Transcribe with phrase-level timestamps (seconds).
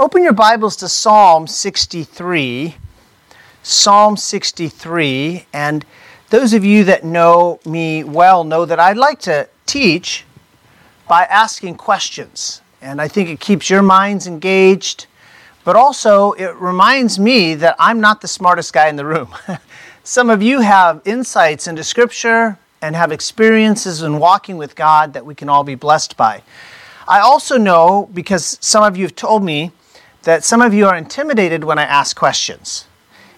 [0.00, 2.74] Open your Bibles to Psalm 63.
[3.62, 5.44] Psalm 63.
[5.52, 5.84] And
[6.30, 10.24] those of you that know me well know that I'd like to teach
[11.06, 12.62] by asking questions.
[12.80, 15.04] And I think it keeps your minds engaged,
[15.64, 19.28] but also it reminds me that I'm not the smartest guy in the room.
[20.02, 25.26] Some of you have insights into Scripture and have experiences in walking with God that
[25.26, 26.42] we can all be blessed by.
[27.06, 29.72] I also know, because some of you have told me,
[30.22, 32.86] that some of you are intimidated when I ask questions.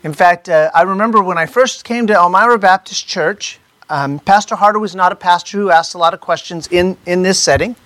[0.03, 4.57] In fact, uh, I remember when I first came to Elmira Baptist Church, um, Pastor
[4.57, 7.77] Harder was not a pastor who asked a lot of questions in, in this setting.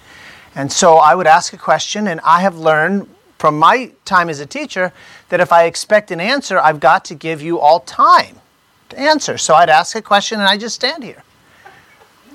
[0.54, 4.40] And so I would ask a question, and I have learned from my time as
[4.40, 4.92] a teacher
[5.28, 8.40] that if I expect an answer, I've got to give you all time
[8.88, 9.36] to answer.
[9.36, 11.22] So I'd ask a question, and I just stand here.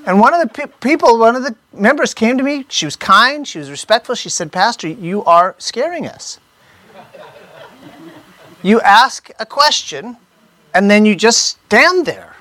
[0.05, 2.65] And one of the pe- people, one of the members came to me.
[2.69, 4.15] She was kind, she was respectful.
[4.15, 6.39] She said, Pastor, you are scaring us.
[8.63, 10.17] You ask a question
[10.73, 12.35] and then you just stand there.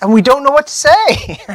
[0.00, 1.40] And we don't know what to say.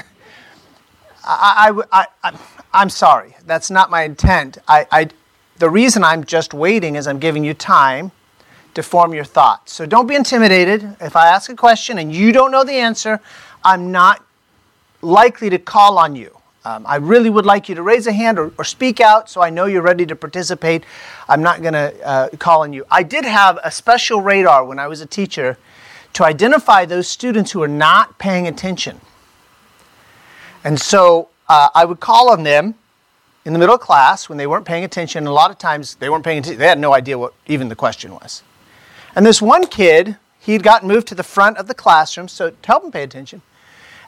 [1.24, 2.40] I, I, I,
[2.74, 3.36] I'm sorry.
[3.46, 4.58] That's not my intent.
[4.68, 5.10] I, I,
[5.58, 8.12] the reason I'm just waiting is I'm giving you time
[8.74, 9.74] to form your thoughts.
[9.74, 10.96] So don't be intimidated.
[11.02, 13.20] If I ask a question and you don't know the answer,
[13.64, 14.24] I'm not
[15.02, 16.37] likely to call on you.
[16.68, 19.42] Um, I really would like you to raise a hand or, or, speak out so
[19.42, 20.84] I know you're ready to participate.
[21.30, 22.86] I'm not going to uh, call on you.
[22.92, 25.58] I did have a special radar when I was a teacher
[26.12, 29.00] to identify those students who are not paying attention.
[30.66, 32.76] And so uh, I would call on them
[33.46, 35.26] in the middle of class when they weren't paying attention.
[35.26, 37.78] A lot of times they weren't paying attention, they had no idea what even the
[37.78, 38.44] question was.
[39.16, 42.68] And this one kid, he'd gotten moved to the front of the classroom so to
[42.68, 43.42] help him pay attention.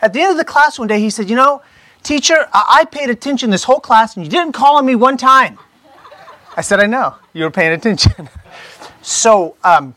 [0.01, 1.61] At the end of the class one day, he said, You know,
[2.03, 5.59] Teacher, I paid attention this whole class and you didn't call on me one time.
[6.55, 7.15] I said, I know.
[7.33, 8.29] You were paying attention.
[9.01, 9.93] so um,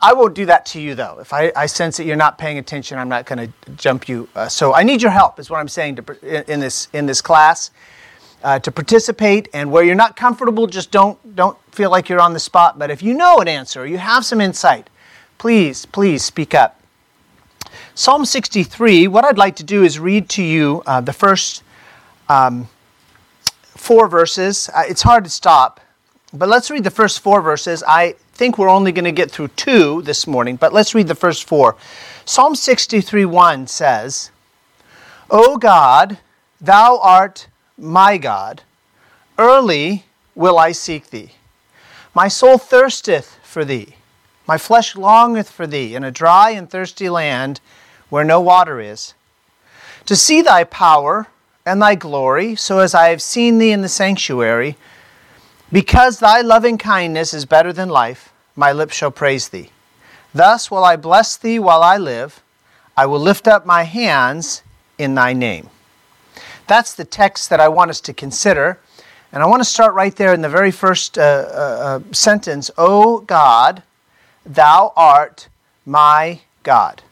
[0.00, 1.18] I won't do that to you, though.
[1.20, 4.28] If I, I sense that you're not paying attention, I'm not going to jump you.
[4.34, 7.22] Uh, so I need your help, is what I'm saying to, in, this, in this
[7.22, 7.70] class.
[8.42, 12.32] Uh, to participate and where you're not comfortable just don't don't feel like you're on
[12.32, 14.90] the spot but if you know an answer or you have some insight
[15.38, 16.81] please please speak up
[17.94, 21.62] Psalm 63, what I'd like to do is read to you uh, the first
[22.26, 22.66] um,
[23.60, 24.70] four verses.
[24.74, 25.78] Uh, it's hard to stop,
[26.32, 27.84] but let's read the first four verses.
[27.86, 31.14] I think we're only going to get through two this morning, but let's read the
[31.14, 31.76] first four.
[32.24, 34.30] Psalm 63 1 says,
[35.30, 36.16] O God,
[36.62, 38.62] thou art my God,
[39.38, 41.32] early will I seek thee.
[42.14, 43.96] My soul thirsteth for thee.
[44.46, 47.60] My flesh longeth for thee in a dry and thirsty land
[48.10, 49.14] where no water is,
[50.06, 51.28] to see thy power
[51.64, 54.76] and thy glory, so as I have seen thee in the sanctuary.
[55.70, 59.70] Because thy loving kindness is better than life, my lips shall praise thee.
[60.34, 62.42] Thus will I bless thee while I live.
[62.96, 64.62] I will lift up my hands
[64.98, 65.70] in thy name.
[66.66, 68.78] That's the text that I want us to consider.
[69.32, 72.70] And I want to start right there in the very first uh, uh, uh sentence
[72.76, 73.82] O God,
[74.44, 75.48] thou art
[75.84, 77.02] my God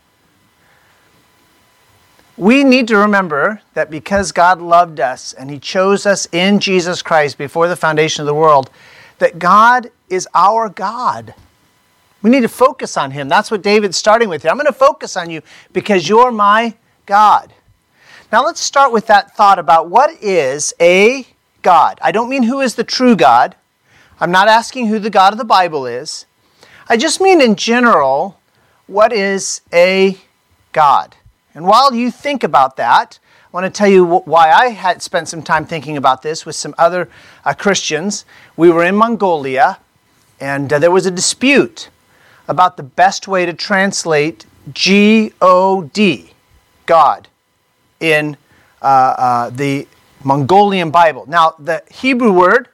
[2.40, 7.02] we need to remember that because God loved us and He chose us in Jesus
[7.02, 8.70] Christ before the foundation of the world,
[9.18, 11.34] that God is our God.
[12.22, 13.28] We need to focus on Him.
[13.28, 14.50] That's what David's starting with here.
[14.50, 15.42] I'm going to focus on you
[15.74, 16.74] because you're my
[17.04, 17.52] God.
[18.32, 21.26] Now let's start with that thought about what is a
[21.60, 21.98] God.
[22.00, 23.54] I don't mean who is the true God.
[24.18, 26.24] I'm not asking who the God of the Bible is.
[26.90, 28.40] I just mean in general,
[28.88, 30.18] what is a
[30.72, 31.14] God?
[31.54, 35.28] And while you think about that, I want to tell you why I had spent
[35.28, 37.08] some time thinking about this with some other
[37.44, 38.24] uh, Christians.
[38.56, 39.78] We were in Mongolia,
[40.40, 41.90] and uh, there was a dispute
[42.48, 46.32] about the best way to translate G O D,
[46.86, 47.28] God,
[48.00, 48.36] in
[48.82, 49.86] uh, uh, the
[50.24, 51.24] Mongolian Bible.
[51.28, 52.66] Now, the Hebrew word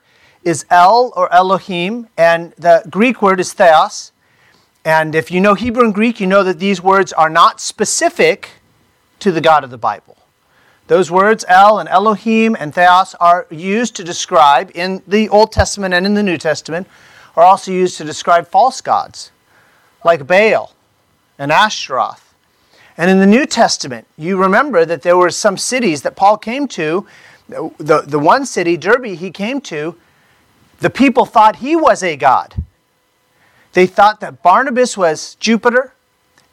[0.47, 4.13] is El or Elohim, and the Greek word is Theos.
[4.85, 8.51] And if you know Hebrew and Greek, you know that these words are not specific
[9.19, 10.17] to the God of the Bible.
[10.87, 15.95] Those words, El and Elohim and Theos, are used to describe, in the Old Testament
[15.95, 16.87] and in the New Testament,
[17.35, 19.33] are also used to describe false gods,
[20.05, 20.75] like Baal
[21.41, 22.33] and Ashtaroth.
[22.97, 26.69] And in the New Testament, you remember that there were some cities that Paul came
[26.69, 27.05] to.
[27.49, 29.97] The, the one city, Derbe, he came to,
[30.81, 32.55] the people thought he was a god.
[33.73, 35.93] They thought that Barnabas was Jupiter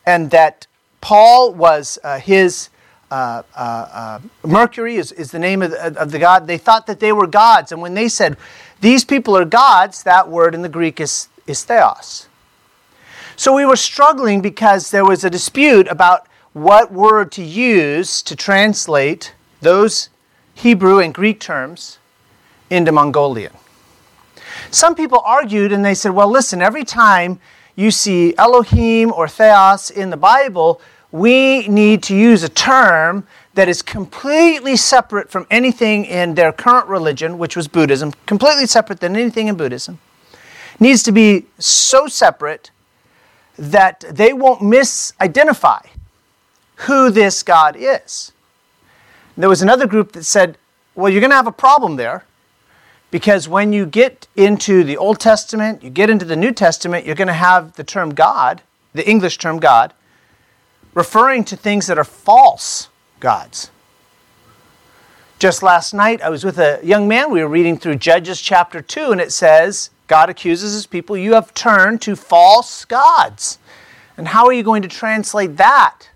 [0.06, 0.68] and that
[1.02, 2.70] Paul was uh, his
[3.12, 6.48] uh, uh, uh, Mercury is, is the name of the, of the god.
[6.48, 7.72] They thought that they were gods.
[7.72, 8.38] And when they said,
[8.82, 12.28] these people are gods, that word in the Greek is, is theos.
[13.36, 18.36] So we were struggling because there was a dispute about what word to use to
[18.36, 20.10] translate those
[20.56, 22.00] Hebrew and Greek terms
[22.70, 23.54] into Mongolian.
[24.72, 27.40] Some people argued and they said, well, listen, every time
[27.76, 33.70] you see Elohim or Theos in the Bible, we need to use a term that
[33.70, 39.16] is completely separate from anything in their current religion, which was Buddhism, completely separate than
[39.16, 40.00] anything in Buddhism.
[40.80, 42.72] Needs to be so separate
[43.58, 45.86] that they won't misidentify
[46.76, 48.32] who this God is.
[49.38, 50.58] There was another group that said,
[50.96, 52.26] well, you're going to have a problem there
[53.14, 57.14] because when you get into the Old Testament, you get into the New Testament, you're
[57.14, 58.64] going to have the term God,
[58.96, 59.94] the English term God,
[60.96, 62.90] referring to things that are false
[63.20, 63.70] gods.
[65.38, 67.30] Just last night, I was with a young man.
[67.30, 71.34] We were reading through Judges chapter 2, and it says, God accuses his people, You
[71.34, 73.60] have turned to false gods.
[74.18, 76.10] And how are you going to translate that?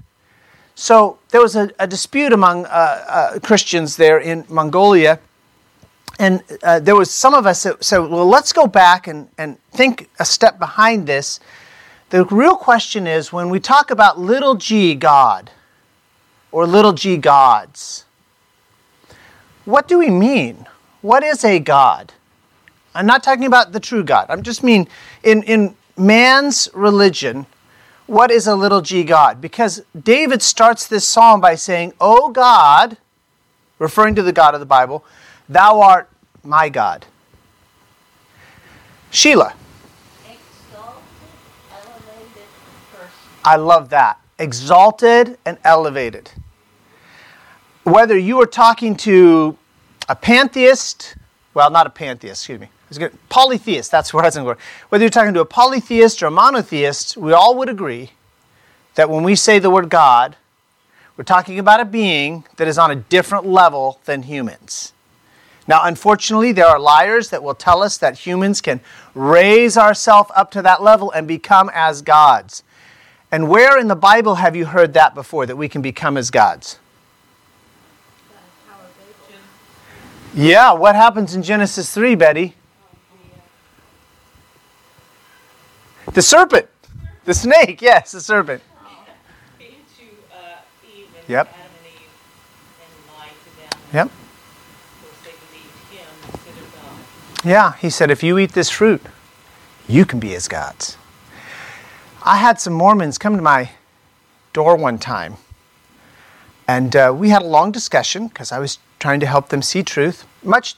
[0.74, 5.20] So there was a, a dispute among uh, uh, Christians there in Mongolia.
[6.20, 9.62] And uh, there was some of us that said, well, let's go back and, and
[9.72, 11.40] think a step behind this.
[12.10, 15.52] The real question is when we talk about little g God
[16.52, 18.06] or little g gods,
[19.66, 20.66] what do we mean?
[21.02, 22.14] What is a God?
[22.96, 24.26] I'm not talking about the true God.
[24.30, 24.88] I'm just mean
[25.22, 27.46] in, in man's religion,
[28.08, 29.42] what is a little g God?
[29.42, 32.98] Because David starts this psalm by saying, O God,
[33.78, 35.04] referring to the God of the Bible,
[35.50, 36.10] thou art
[36.44, 37.06] my God.
[39.12, 39.54] Sheila.
[43.44, 44.20] I love that.
[44.40, 46.32] Exalted and elevated.
[47.84, 49.58] Whether you are talking to
[50.10, 51.16] a pantheist,
[51.54, 52.68] well, not a pantheist, excuse me.
[53.30, 54.58] Polytheist, that's where I was going.
[54.90, 58.12] Whether you're talking to a polytheist or a monotheist, we all would agree
[58.96, 60.36] that when we say the word God,
[61.16, 64.92] we're talking about a being that is on a different level than humans.
[65.68, 68.80] Now, unfortunately, there are liars that will tell us that humans can
[69.14, 72.64] raise ourselves up to that level and become as gods.
[73.32, 76.32] And where in the Bible have you heard that before, that we can become as
[76.32, 76.80] gods?
[80.34, 82.56] Yeah, what happens in Genesis 3, Betty?
[86.14, 86.68] The serpent.
[87.26, 88.62] The snake, yes, the serpent.
[91.28, 91.54] Yep.
[93.94, 94.12] Yep.
[97.44, 99.02] Yeah, he said, if you eat this fruit,
[99.88, 100.98] you can be as gods.
[102.24, 103.72] I had some Mormons come to my
[104.54, 105.36] door one time,
[106.68, 109.84] and uh, we had a long discussion because I was trying to help them see
[109.84, 110.26] truth.
[110.44, 110.76] Much,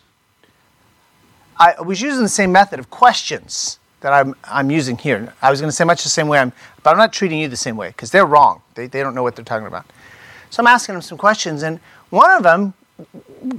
[1.58, 5.34] I was using the same method of questions that I'm, I'm using here.
[5.42, 6.52] I was going to say much the same way, I'm,
[6.84, 8.62] but I'm not treating you the same way because they're wrong.
[8.76, 9.86] They, they don't know what they're talking about.
[10.50, 11.80] So I'm asking them some questions, and
[12.10, 12.74] one of them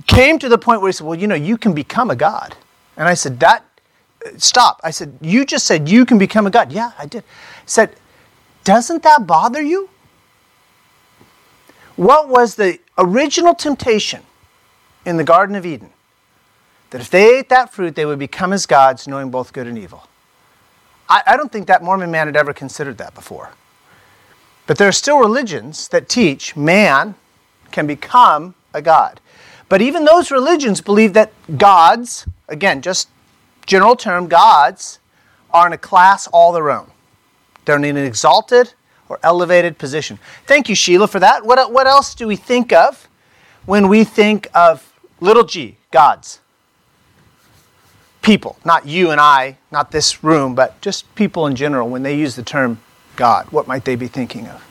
[0.07, 2.55] came to the point where he said, Well, you know, you can become a God.
[3.01, 3.65] And I said, That,
[4.37, 4.79] stop.
[4.85, 6.71] I said, You just said you can become a God.
[6.71, 7.25] Yeah, I did.
[7.25, 7.97] I said,
[8.63, 9.89] Doesn't that bother you?
[11.97, 14.21] What was the original temptation
[15.07, 15.89] in the Garden of Eden?
[16.91, 19.79] That if they ate that fruit, they would become as gods, knowing both good and
[19.79, 20.07] evil.
[21.09, 23.49] I, I don't think that Mormon man had ever considered that before.
[24.67, 27.15] But there are still religions that teach man
[27.71, 29.21] can become a god.
[29.71, 33.09] But even those religions believe that gods, again, just
[33.65, 34.99] general term, gods,
[35.51, 36.91] are in a class all their own.
[37.65, 38.75] They're in an exalted
[39.09, 40.19] or elevated position.
[40.47, 41.47] Thank you, Sheila, for that.
[41.47, 43.09] What, what else do we think of
[43.65, 46.41] when we think of little g, gods?
[48.23, 52.17] people, not you and I, not this room, but just people in general, when they
[52.17, 52.81] use the term
[53.17, 54.65] God, what might they be thinking of?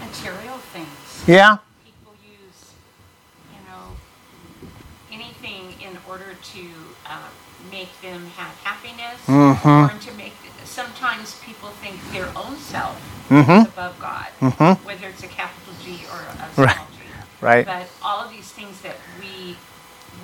[0.00, 1.11] Material things.
[1.26, 1.58] Yeah?
[1.84, 2.72] People use,
[3.52, 3.96] you know,
[5.12, 6.60] anything in order to
[7.06, 7.28] uh,
[7.70, 9.86] make them have happiness Mhm.
[9.94, 12.96] or to make, sometimes people think their own self
[13.30, 13.62] Mhm.
[13.62, 14.78] is above God, Mhm.
[14.84, 16.76] whether it's a capital G or a small Right.
[16.76, 17.02] g.
[17.40, 17.66] Right.
[17.66, 19.56] But all of these things that we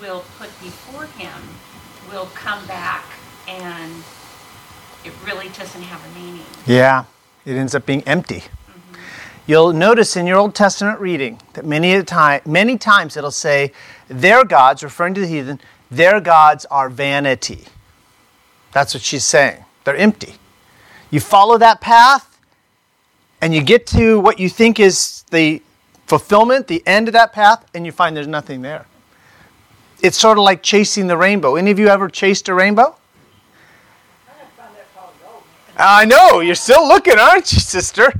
[0.00, 1.57] will put before Him
[2.11, 3.05] will come back
[3.47, 4.02] and
[5.05, 6.47] it really doesn't have a meaning.
[6.67, 7.05] Yeah,
[7.45, 8.45] it ends up being empty.
[9.49, 13.73] You'll notice in your Old Testament reading that many a time, many times it'll say,
[14.07, 15.59] "Their gods," referring to the heathen,
[15.90, 17.64] "their gods are vanity."
[18.73, 19.64] That's what she's saying.
[19.85, 20.35] They're empty.
[21.09, 22.38] You follow that path,
[23.40, 25.62] and you get to what you think is the
[26.07, 28.85] fulfillment, the end of that path, and you find there's nothing there.
[30.02, 31.57] It's sort of like chasing the rainbow.
[31.57, 32.97] Any of you ever chased a rainbow?
[35.78, 38.12] I know, you're still looking, aren't you, sister?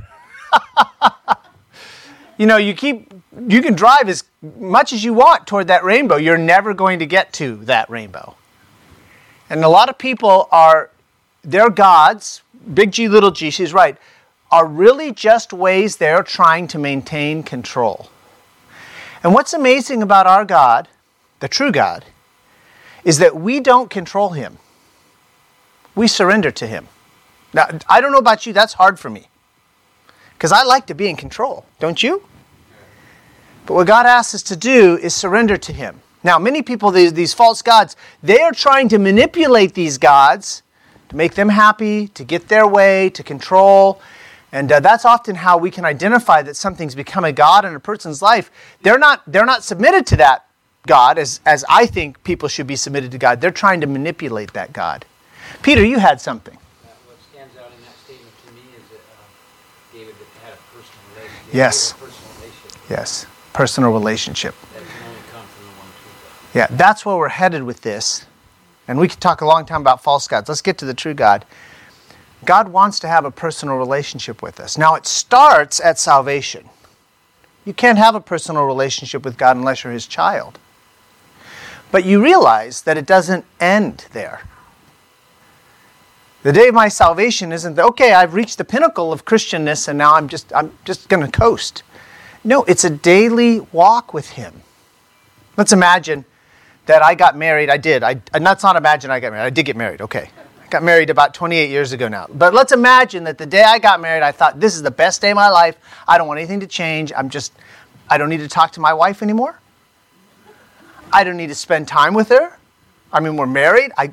[2.37, 3.13] you know, you keep
[3.47, 6.17] you can drive as much as you want toward that rainbow.
[6.17, 8.35] You're never going to get to that rainbow.
[9.49, 10.91] And a lot of people are
[11.43, 12.41] their gods,
[12.73, 13.97] big G little g, she's right,
[14.51, 18.09] are really just ways they're trying to maintain control.
[19.23, 20.87] And what's amazing about our God,
[21.39, 22.05] the true God,
[23.03, 24.57] is that we don't control him.
[25.95, 26.87] We surrender to him.
[27.53, 29.28] Now, I don't know about you, that's hard for me.
[30.39, 32.23] Because I like to be in control, don't you?
[33.65, 35.99] But what God asks us to do is surrender to Him.
[36.23, 40.63] Now, many people, these, these false gods, they are trying to manipulate these gods
[41.09, 43.99] to make them happy, to get their way, to control.
[44.53, 47.79] And uh, that's often how we can identify that something's become a god in a
[47.79, 48.49] person's life.
[48.81, 50.45] They're not, they're not submitted to that
[50.87, 53.41] God as, as I think people should be submitted to God.
[53.41, 55.05] They're trying to manipulate that God.
[55.63, 56.57] Peter, you had something.
[61.51, 61.93] Yes.
[62.89, 63.25] Yes.
[63.53, 64.55] Personal relationship.
[66.53, 68.25] Yeah, that's where we're headed with this.
[68.87, 70.49] And we could talk a long time about false gods.
[70.49, 71.45] Let's get to the true God.
[72.45, 74.77] God wants to have a personal relationship with us.
[74.77, 76.67] Now, it starts at salvation.
[77.65, 80.57] You can't have a personal relationship with God unless you're His child.
[81.91, 84.41] But you realize that it doesn't end there.
[86.41, 89.97] The day of my salvation isn't that, okay, I've reached the pinnacle of Christianness and
[89.97, 91.83] now I'm just, I'm just going to coast.
[92.45, 94.61] No, it's a daily walk with Him.
[95.57, 96.23] Let's imagine
[96.85, 97.69] that I got married.
[97.69, 98.03] I did.
[98.03, 99.47] I, let's not imagine I got married.
[99.47, 100.29] I did get married, okay.
[100.63, 102.27] I got married about 28 years ago now.
[102.33, 105.19] But let's imagine that the day I got married, I thought, this is the best
[105.19, 105.75] day of my life.
[106.07, 107.11] I don't want anything to change.
[107.17, 107.51] I'm just,
[108.09, 109.59] I don't need to talk to my wife anymore.
[111.11, 112.57] I don't need to spend time with her.
[113.11, 113.91] I mean, we're married.
[113.97, 114.11] I,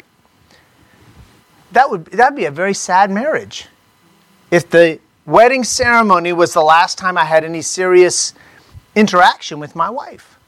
[1.73, 3.66] that would that'd be a very sad marriage.
[4.50, 8.32] If the wedding ceremony was the last time I had any serious
[8.94, 10.38] interaction with my wife.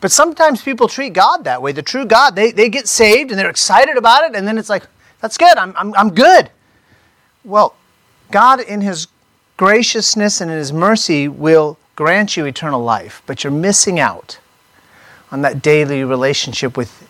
[0.00, 1.70] But sometimes people treat God that way.
[1.70, 4.68] The true God, they, they get saved and they're excited about it, and then it's
[4.68, 4.82] like,
[5.20, 6.50] that's good, I'm, I'm, I'm good.
[7.44, 7.76] Well,
[8.32, 9.06] God, in His
[9.56, 14.38] graciousness and in His mercy, will grant you eternal life, but you're missing out
[15.30, 17.08] on that daily relationship with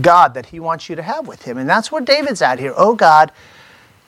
[0.00, 1.58] God that he wants you to have with him.
[1.58, 2.74] And that's where David's at here.
[2.76, 3.32] Oh God,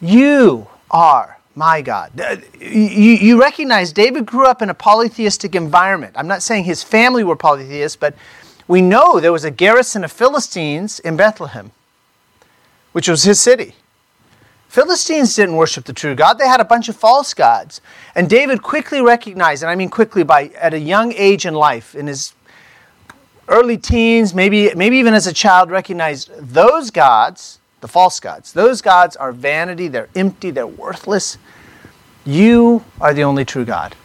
[0.00, 2.18] you are my God.
[2.18, 6.14] Uh, you, you recognize David grew up in a polytheistic environment.
[6.16, 8.14] I'm not saying his family were polytheists, but
[8.68, 11.72] we know there was a garrison of Philistines in Bethlehem,
[12.92, 13.74] which was his city.
[14.68, 16.34] Philistines didn't worship the true God.
[16.34, 17.80] They had a bunch of false gods.
[18.14, 21.94] And David quickly recognized, and I mean quickly by at a young age in life,
[21.94, 22.34] in his
[23.48, 28.80] early teens, maybe, maybe even as a child, recognized those gods, the false gods, those
[28.82, 31.38] gods are vanity, they're empty, they're worthless.
[32.24, 33.96] You are the only true God.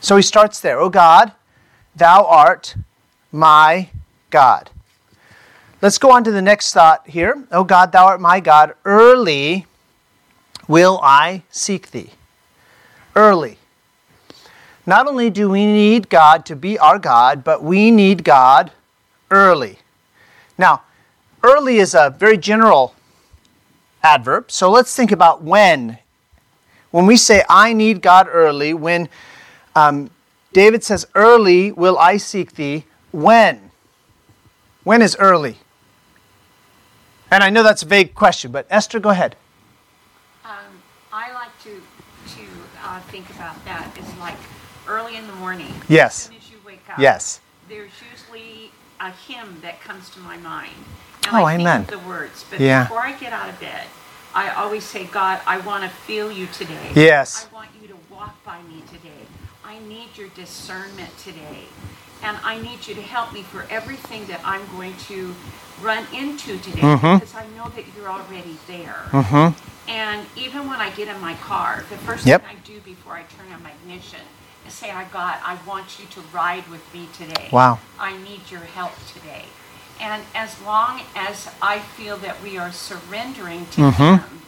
[0.00, 0.78] So he starts there.
[0.78, 1.32] Oh God,
[1.96, 2.74] thou art
[3.32, 3.88] my
[4.30, 4.70] God.
[5.82, 7.42] Let's go on to the next thought here.
[7.50, 8.74] Oh God, thou art my God.
[8.84, 9.66] Early
[10.68, 12.10] will I seek thee.
[13.16, 13.58] Early.
[14.86, 18.72] Not only do we need God to be our God, but we need God
[19.30, 19.78] early.
[20.58, 20.82] Now,
[21.42, 22.94] early is a very general
[24.02, 25.98] adverb, so let's think about when.
[26.90, 29.08] When we say, I need God early, when
[29.76, 30.10] um,
[30.52, 33.70] David says, Early will I seek thee, when?
[34.82, 35.58] When is early?
[37.30, 39.36] And I know that's a vague question, but Esther, go ahead.
[40.44, 40.82] Um,
[41.12, 41.80] I like to,
[42.34, 42.42] to
[42.82, 44.38] uh, think about that as like
[44.88, 45.72] early in the morning.
[45.88, 46.16] Yes.
[46.16, 46.98] As soon as you wake up.
[46.98, 47.40] Yes.
[47.68, 47.92] There's
[49.00, 50.74] a hymn that comes to my mind.
[51.26, 51.86] And oh, I amen.
[51.86, 52.84] the words, but yeah.
[52.84, 53.86] before I get out of bed,
[54.34, 56.92] I always say, God, I want to feel you today.
[56.94, 57.48] Yes.
[57.50, 59.26] I want you to walk by me today.
[59.64, 61.66] I need your discernment today.
[62.22, 65.34] And I need you to help me for everything that I'm going to
[65.80, 67.18] run into today mm-hmm.
[67.18, 69.06] because I know that you're already there.
[69.10, 69.90] Mm-hmm.
[69.90, 72.46] And even when I get in my car, the first yep.
[72.46, 74.20] thing I do before I turn on my ignition
[74.68, 77.48] say, I God, I want you to ride with me today.
[77.52, 77.78] Wow.
[77.98, 79.44] I need your help today.
[80.00, 84.02] And as long as I feel that we are surrendering to mm-hmm.
[84.02, 84.40] Him,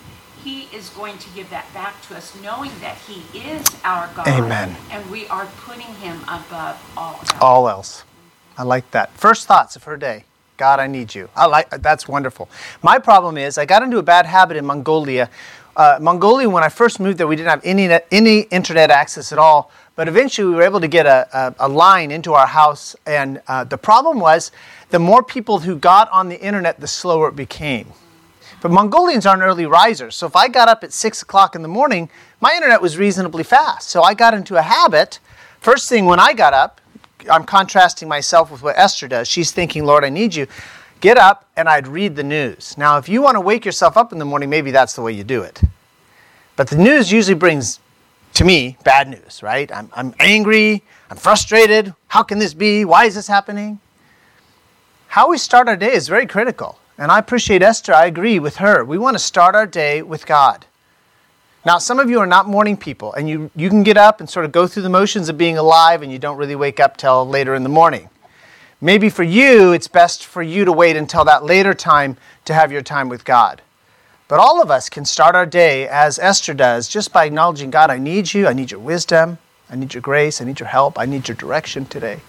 [0.42, 4.26] He is going to give that back to us, knowing that He is our God.
[4.28, 4.74] Amen.
[4.90, 7.32] And we are putting Him above all else.
[7.40, 8.04] All else.
[8.56, 9.12] I like that.
[9.12, 10.24] First thoughts of her day.
[10.56, 11.28] God, I need you.
[11.34, 12.48] I like that's wonderful.
[12.82, 15.28] My problem is I got into a bad habit in Mongolia
[15.74, 19.38] Uh, Mongolia, when I first moved there, we didn't have any, any internet access at
[19.38, 19.70] all.
[19.96, 22.96] But eventually, we were able to get a, a, a line into our house.
[23.06, 24.52] And uh, the problem was,
[24.90, 27.88] the more people who got on the internet, the slower it became.
[28.60, 30.14] But Mongolians aren't early risers.
[30.14, 32.08] So if I got up at 6 o'clock in the morning,
[32.40, 33.90] my internet was reasonably fast.
[33.90, 35.18] So I got into a habit.
[35.60, 36.80] First thing when I got up,
[37.30, 39.28] I'm contrasting myself with what Esther does.
[39.28, 40.46] She's thinking, Lord, I need you.
[41.02, 42.78] Get up and I'd read the news.
[42.78, 45.10] Now, if you want to wake yourself up in the morning, maybe that's the way
[45.10, 45.60] you do it.
[46.54, 47.80] But the news usually brings,
[48.34, 49.70] to me, bad news, right?
[49.72, 50.84] I'm, I'm angry.
[51.10, 51.92] I'm frustrated.
[52.06, 52.84] How can this be?
[52.84, 53.80] Why is this happening?
[55.08, 56.78] How we start our day is very critical.
[56.96, 57.92] And I appreciate Esther.
[57.92, 58.84] I agree with her.
[58.84, 60.66] We want to start our day with God.
[61.66, 64.30] Now, some of you are not morning people, and you, you can get up and
[64.30, 66.96] sort of go through the motions of being alive, and you don't really wake up
[66.96, 68.08] till later in the morning.
[68.82, 72.70] Maybe for you, it's best for you to wait until that later time to have
[72.70, 73.62] your time with God.
[74.28, 77.90] But all of us can start our day as Esther does, just by acknowledging God,
[77.90, 79.38] I need you, I need your wisdom,
[79.70, 82.20] I need your grace, I need your help, I need your direction today.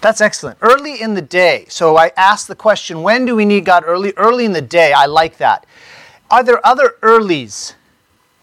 [0.00, 0.58] That's excellent.
[0.60, 1.66] Early in the day.
[1.68, 4.12] So I asked the question, when do we need God early?
[4.16, 4.92] Early in the day.
[4.92, 5.64] I like that.
[6.28, 7.74] Are there other earlies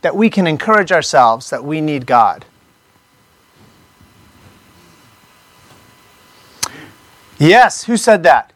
[0.01, 2.45] that we can encourage ourselves that we need God.
[7.39, 8.53] Yes, who said that?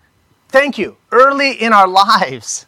[0.50, 0.98] Thank you.
[1.12, 1.88] Early in our
[2.22, 2.68] lives.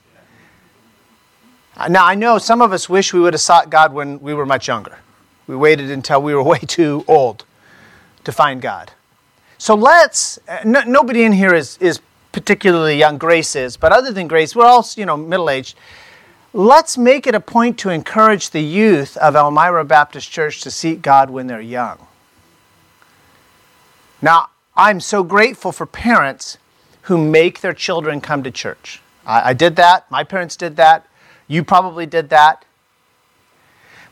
[1.89, 4.45] Now, I know some of us wish we would have sought God when we were
[4.45, 4.97] much younger.
[5.45, 7.45] We waited until we were way too old
[8.23, 8.91] to find God.
[9.57, 11.99] So let's, uh, no, nobody in here is, is
[12.31, 15.77] particularly young, Grace is, but other than Grace, we're all, you know, middle aged
[16.55, 21.01] let's make it a point to encourage the youth of Elmira Baptist Church to seek
[21.01, 22.07] God when they're young.
[24.21, 26.57] Now, I'm so grateful for parents
[27.03, 29.01] who make their children come to church.
[29.25, 30.09] I, I, did that.
[30.11, 31.07] My parents did that.
[31.47, 32.65] You probably did that.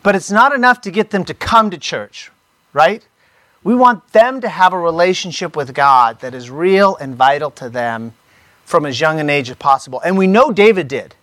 [0.03, 2.31] But it's not enough to get them to come to church,
[2.71, 3.05] right?
[3.63, 7.69] We want them to have a relationship with God that is real and vital to
[7.69, 8.13] them
[8.65, 10.01] from as young an age as possible.
[10.01, 11.15] And we know David did.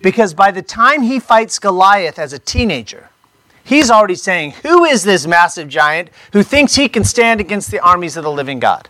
[0.00, 3.08] Because by the time he fights Goliath as a teenager,
[3.64, 7.80] he's already saying, Who is this massive giant who thinks he can stand against the
[7.80, 8.88] armies of the living God?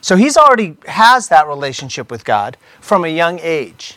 [0.00, 3.96] So he's already has that relationship with God from a young age.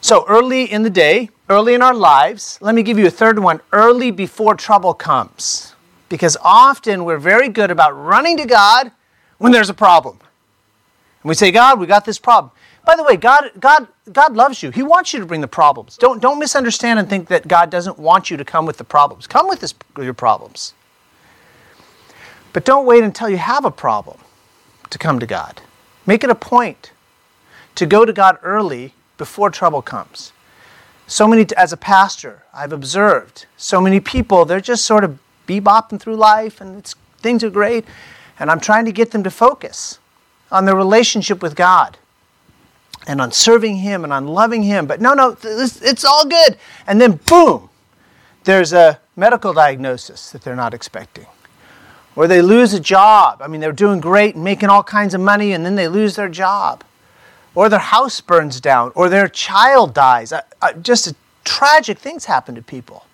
[0.00, 3.38] So early in the day, early in our lives, let me give you a third
[3.38, 5.74] one early before trouble comes.
[6.08, 8.90] Because often we're very good about running to God
[9.38, 10.18] when there's a problem.
[11.22, 12.50] And we say, God, we got this problem.
[12.84, 14.70] By the way, God, God, God loves you.
[14.70, 15.96] He wants you to bring the problems.
[15.96, 19.26] Don't, don't misunderstand and think that God doesn't want you to come with the problems.
[19.26, 20.74] Come with this, your problems.
[22.52, 24.18] But don't wait until you have a problem
[24.90, 25.60] to come to God.
[26.06, 26.92] Make it a point
[27.76, 30.32] to go to God early before trouble comes.
[31.06, 36.00] So many, as a pastor, I've observed so many people, they're just sort of bebopping
[36.00, 36.84] through life and
[37.18, 37.84] things are great.
[38.38, 39.98] And I'm trying to get them to focus
[40.50, 41.98] on their relationship with God
[43.06, 44.86] and on serving Him and on loving Him.
[44.86, 46.56] But no, no, it's all good.
[46.86, 47.68] And then, boom,
[48.44, 51.26] there's a medical diagnosis that they're not expecting.
[52.14, 53.40] Or they lose a job.
[53.40, 56.16] I mean, they're doing great and making all kinds of money, and then they lose
[56.16, 56.84] their job.
[57.54, 60.32] Or their house burns down, or their child dies.
[60.82, 63.06] just tragic things happen to people.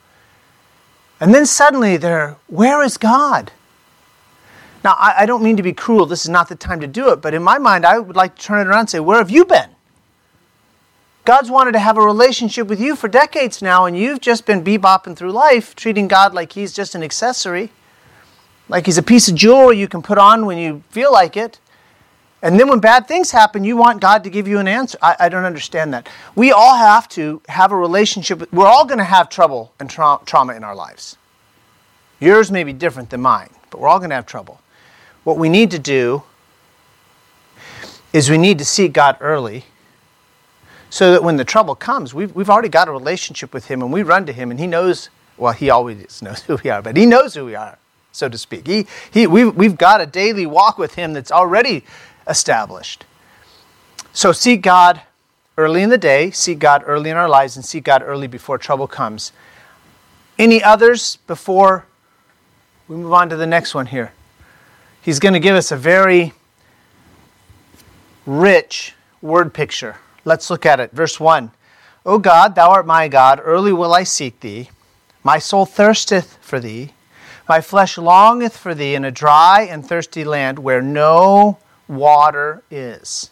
[1.20, 3.52] And then suddenly they're, where is God?
[4.84, 6.06] Now, I, I, don't mean to be cruel.
[6.06, 7.20] This is not the time to do it.
[7.20, 9.30] But in my mind, I would like to turn it around and say, where have
[9.30, 9.68] you been?
[11.28, 14.64] God's wanted to have a relationship with you for decades now, and you've just been
[14.64, 17.70] bebopping through life, treating God like He's just an accessory,
[18.70, 21.60] like He's a piece of jewelry you can put on when you feel like it.
[22.40, 24.96] And then when bad things happen, you want God to give you an answer.
[25.02, 26.08] I, I don't understand that.
[26.34, 28.50] We all have to have a relationship.
[28.50, 31.18] We're all going to have trouble and tra- trauma in our lives.
[32.20, 34.62] Yours may be different than mine, but we're all going to have trouble.
[35.24, 36.22] What we need to do
[38.14, 39.66] is we need to seek God early
[40.90, 43.92] so that when the trouble comes, we've, we've already got a relationship with Him and
[43.92, 46.96] we run to Him and He knows, well, He always knows who we are, but
[46.96, 47.78] He knows who we are,
[48.12, 48.66] so to speak.
[48.66, 51.84] He, he, we've, we've got a daily walk with Him that's already
[52.26, 53.04] established.
[54.12, 55.02] So seek God
[55.56, 58.58] early in the day, seek God early in our lives, and seek God early before
[58.58, 59.32] trouble comes.
[60.38, 61.84] Any others before
[62.86, 64.12] we move on to the next one here?
[65.02, 66.32] He's going to give us a very
[68.24, 69.96] rich word picture.
[70.28, 70.92] Let's look at it.
[70.92, 71.50] Verse 1
[72.04, 74.68] O God, thou art my God, early will I seek thee.
[75.24, 76.92] My soul thirsteth for thee.
[77.48, 83.30] My flesh longeth for thee in a dry and thirsty land where no water is.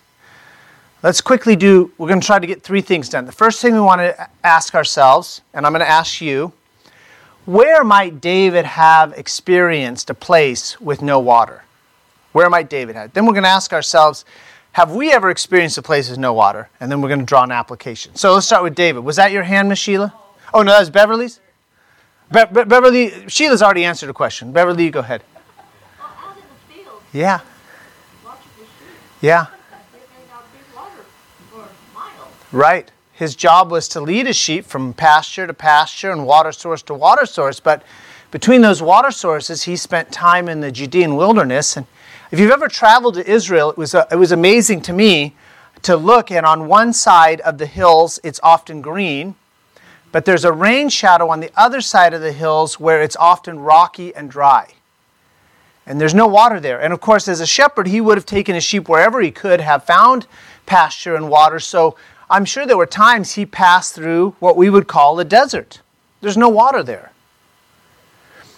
[1.02, 3.26] Let's quickly do, we're going to try to get three things done.
[3.26, 6.54] The first thing we want to ask ourselves, and I'm going to ask you,
[7.44, 11.62] where might David have experienced a place with no water?
[12.32, 13.12] Where might David have?
[13.12, 14.24] Then we're going to ask ourselves,
[14.76, 16.68] have we ever experienced a place with no water?
[16.80, 18.14] And then we're going to draw an application.
[18.14, 19.04] So let's start with David.
[19.04, 20.12] Was that your hand, Miss Sheila?
[20.52, 21.40] Oh, no, that was Beverly's?
[22.30, 24.52] Be- Be- Beverly, Sheila's already answered a question.
[24.52, 25.22] Beverly, you go ahead.
[25.98, 27.40] Well, out in the field, Yeah,
[29.22, 29.46] yeah,
[32.52, 32.90] right.
[33.14, 36.92] His job was to lead his sheep from pasture to pasture and water source to
[36.92, 37.60] water source.
[37.60, 37.82] But
[38.30, 41.78] between those water sources, he spent time in the Judean wilderness.
[41.78, 41.86] And
[42.30, 45.34] if you've ever traveled to Israel, it was, uh, it was amazing to me
[45.82, 49.36] to look, and on one side of the hills, it's often green,
[50.10, 53.60] but there's a rain shadow on the other side of the hills where it's often
[53.60, 54.72] rocky and dry.
[55.86, 56.80] And there's no water there.
[56.80, 59.60] And of course, as a shepherd, he would have taken his sheep wherever he could
[59.60, 60.26] have found
[60.64, 61.60] pasture and water.
[61.60, 61.96] So
[62.28, 65.80] I'm sure there were times he passed through what we would call a desert.
[66.20, 67.12] There's no water there.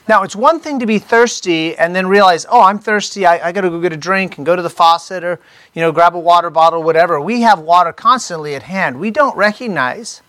[0.09, 3.27] Now, it's one thing to be thirsty and then realize, oh, I'm thirsty.
[3.27, 5.39] I, I got to go get a drink and go to the faucet or,
[5.75, 7.21] you know, grab a water bottle, whatever.
[7.21, 8.99] We have water constantly at hand.
[8.99, 10.23] We don't recognize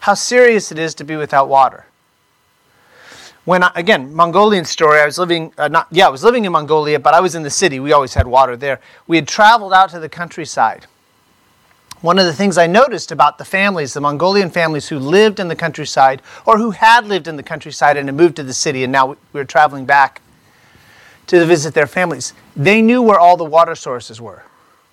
[0.00, 1.86] how serious it is to be without water.
[3.44, 6.52] When I, again, Mongolian story, I was living, uh, not, yeah, I was living in
[6.52, 7.80] Mongolia, but I was in the city.
[7.80, 8.78] We always had water there.
[9.08, 10.86] We had traveled out to the countryside.
[12.00, 15.48] One of the things I noticed about the families, the Mongolian families who lived in
[15.48, 18.84] the countryside or who had lived in the countryside and had moved to the city
[18.84, 20.22] and now we were traveling back
[21.26, 24.44] to visit their families, they knew where all the water sources were.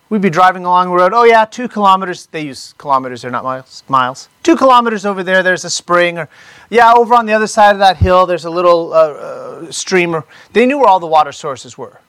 [0.10, 3.44] We'd be driving along the road, oh yeah, two kilometers, they use kilometers, they're not
[3.44, 4.30] miles, miles.
[4.44, 6.30] Two kilometers over there, there's a spring, or
[6.70, 10.22] yeah, over on the other side of that hill, there's a little uh, uh, stream.
[10.54, 12.02] They knew where all the water sources were.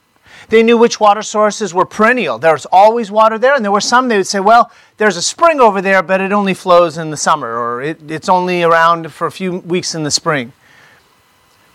[0.48, 2.38] They knew which water sources were perennial.
[2.38, 5.22] There was always water there, and there were some they would say, well, there's a
[5.22, 9.12] spring over there, but it only flows in the summer, or it, it's only around
[9.12, 10.52] for a few weeks in the spring.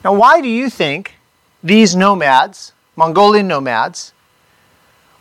[0.03, 1.15] Now, why do you think
[1.62, 4.13] these nomads, Mongolian nomads,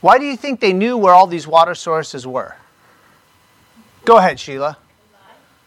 [0.01, 2.57] why do you think they knew where all these water sources were?
[4.05, 4.79] Go ahead, Sheila.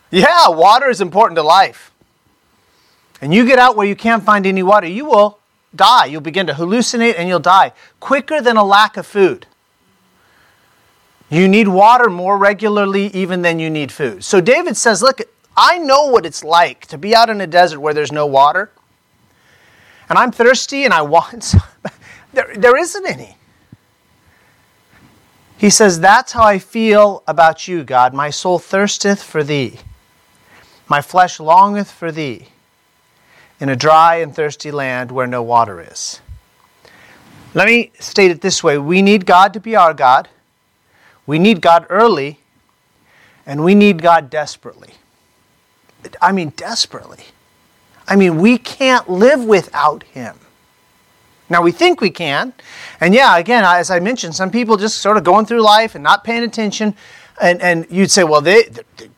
[0.09, 1.91] Yeah, water is important to life.
[3.21, 5.39] And you get out where you can't find any water, you will
[5.75, 6.05] die.
[6.05, 9.47] You'll begin to hallucinate and you'll die quicker than a lack of food.
[11.29, 14.23] You need water more regularly even than you need food.
[14.23, 15.21] So David says, Look,
[15.57, 18.71] I know what it's like to be out in a desert where there's no water.
[20.09, 21.63] And I'm thirsty and I want some.
[22.33, 23.37] there, there isn't any.
[25.57, 28.13] He says, That's how I feel about you, God.
[28.13, 29.79] My soul thirsteth for thee,
[30.87, 32.49] my flesh longeth for thee
[33.63, 36.19] in a dry and thirsty land where no water is.
[37.53, 40.27] Let me state it this way we need God to be our God,
[41.25, 42.41] we need God early,
[43.45, 44.95] and we need God desperately.
[46.21, 47.23] I mean, desperately.
[48.05, 50.35] I mean, we can't live without Him.
[51.49, 52.51] Now, we think we can.
[52.99, 56.03] And yeah, again, as I mentioned, some people just sort of going through life and
[56.03, 56.95] not paying attention.
[57.41, 58.63] And, and you'd say, well, they,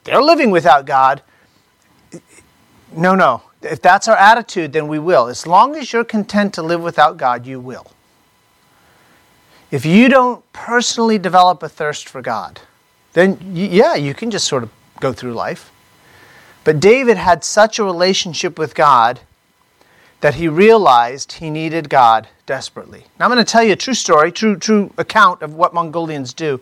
[0.04, 1.24] they're living without God.
[2.96, 3.42] No, no.
[3.66, 5.28] If that's our attitude, then we will.
[5.28, 7.88] As long as you're content to live without God, you will.
[9.72, 12.62] If you don't personally develop a thirst for God,
[13.14, 15.72] then yeah, you can just sort of go through life.
[16.64, 19.20] But David had such a relationship with God
[20.22, 23.06] that he realized he needed God desperately.
[23.20, 26.34] Now I'm going to tell you a true story, true true account of what Mongolians
[26.34, 26.60] do.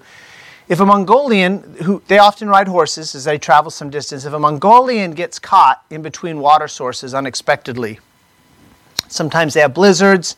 [0.70, 4.40] If a Mongolian, who they often ride horses as they travel some distance, if a
[4.40, 8.00] Mongolian gets caught in between water sources unexpectedly,
[9.10, 10.38] sometimes they have blizzards,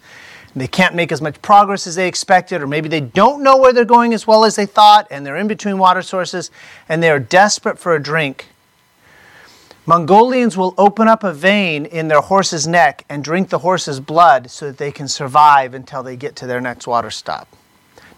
[0.54, 3.58] and they can't make as much progress as they expected, or maybe they don't know
[3.58, 6.50] where they're going as well as they thought, and they're in between water sources,
[6.90, 8.48] and they are desperate for a drink.
[9.86, 14.50] Mongolians will open up a vein in their horse's neck and drink the horse's blood
[14.50, 17.48] so that they can survive until they get to their next water stop.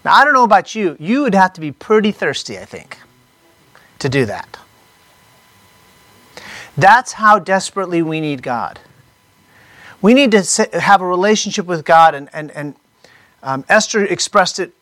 [0.04, 2.98] Now, I don't know about you, you would have to be pretty thirsty, I think,
[3.98, 4.58] to do that.
[6.76, 8.78] That's how desperately we need God.
[10.00, 12.76] We need to have a relationship with God, and, and, and
[13.42, 14.72] um, Esther expressed it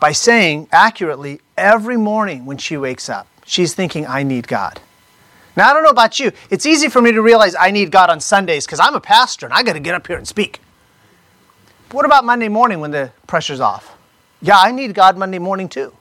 [0.00, 4.80] by saying accurately every morning when she wakes up, she's thinking, I need God.
[5.56, 6.32] Now, I don't know about you.
[6.50, 9.46] It's easy for me to realize I need God on Sundays because I'm a pastor
[9.46, 10.60] and I got to get up here and speak.
[11.92, 13.96] What about Monday morning when the pressure's off?
[14.42, 15.94] Yeah, I need God Monday morning too.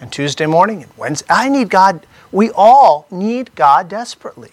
[0.00, 1.26] And Tuesday morning and Wednesday.
[1.28, 2.06] I need God.
[2.32, 4.52] We all need God desperately.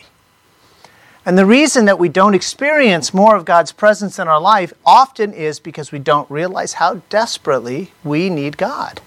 [1.26, 5.34] And the reason that we don't experience more of God's presence in our life often
[5.34, 9.02] is because we don't realize how desperately we need God.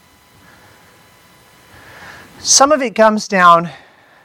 [2.38, 3.70] Some of it comes down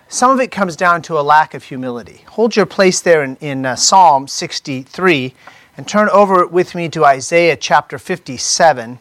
[0.07, 2.23] some of it comes down to a lack of humility.
[2.29, 5.33] Hold your place there in, in uh, Psalm 63
[5.77, 8.99] and turn over with me to Isaiah chapter 57.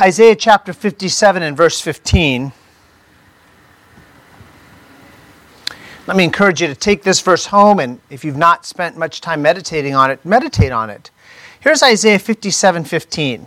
[0.00, 2.52] Isaiah chapter 57 and verse 15.
[6.06, 9.20] Let me encourage you to take this verse home, and if you've not spent much
[9.22, 11.10] time meditating on it, meditate on it.
[11.58, 13.46] Here's Isaiah 57 15.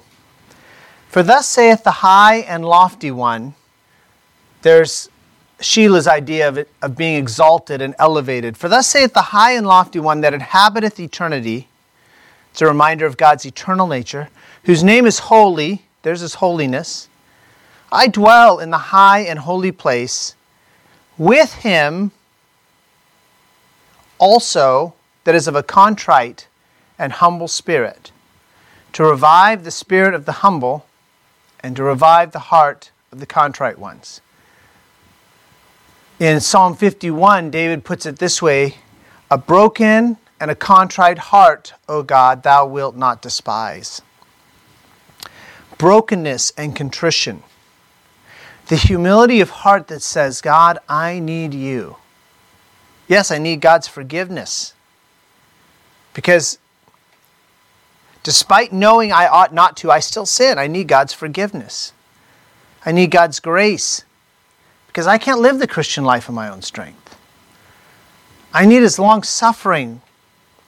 [1.07, 3.53] For thus saith the high and lofty one,
[4.67, 5.09] there's
[5.61, 8.57] Sheila's idea of, it, of being exalted and elevated.
[8.57, 11.67] For thus saith the high and lofty one that inhabiteth eternity.
[12.51, 14.29] It's a reminder of God's eternal nature,
[14.65, 15.83] whose name is holy.
[16.03, 17.07] There's his holiness.
[17.91, 20.35] I dwell in the high and holy place
[21.17, 22.11] with him
[24.17, 26.47] also that is of a contrite
[26.99, 28.11] and humble spirit,
[28.93, 30.85] to revive the spirit of the humble
[31.61, 34.21] and to revive the heart of the contrite ones.
[36.19, 38.77] In Psalm 51, David puts it this way
[39.29, 44.01] A broken and a contrite heart, O God, thou wilt not despise.
[45.77, 47.43] Brokenness and contrition.
[48.67, 51.97] The humility of heart that says, God, I need you.
[53.07, 54.73] Yes, I need God's forgiveness.
[56.15, 56.57] Because
[58.23, 60.57] despite knowing I ought not to, I still sin.
[60.57, 61.93] I need God's forgiveness.
[62.83, 64.03] I need God's grace.
[64.97, 67.15] Because I can't live the Christian life in my own strength.
[68.51, 70.01] I need His long suffering.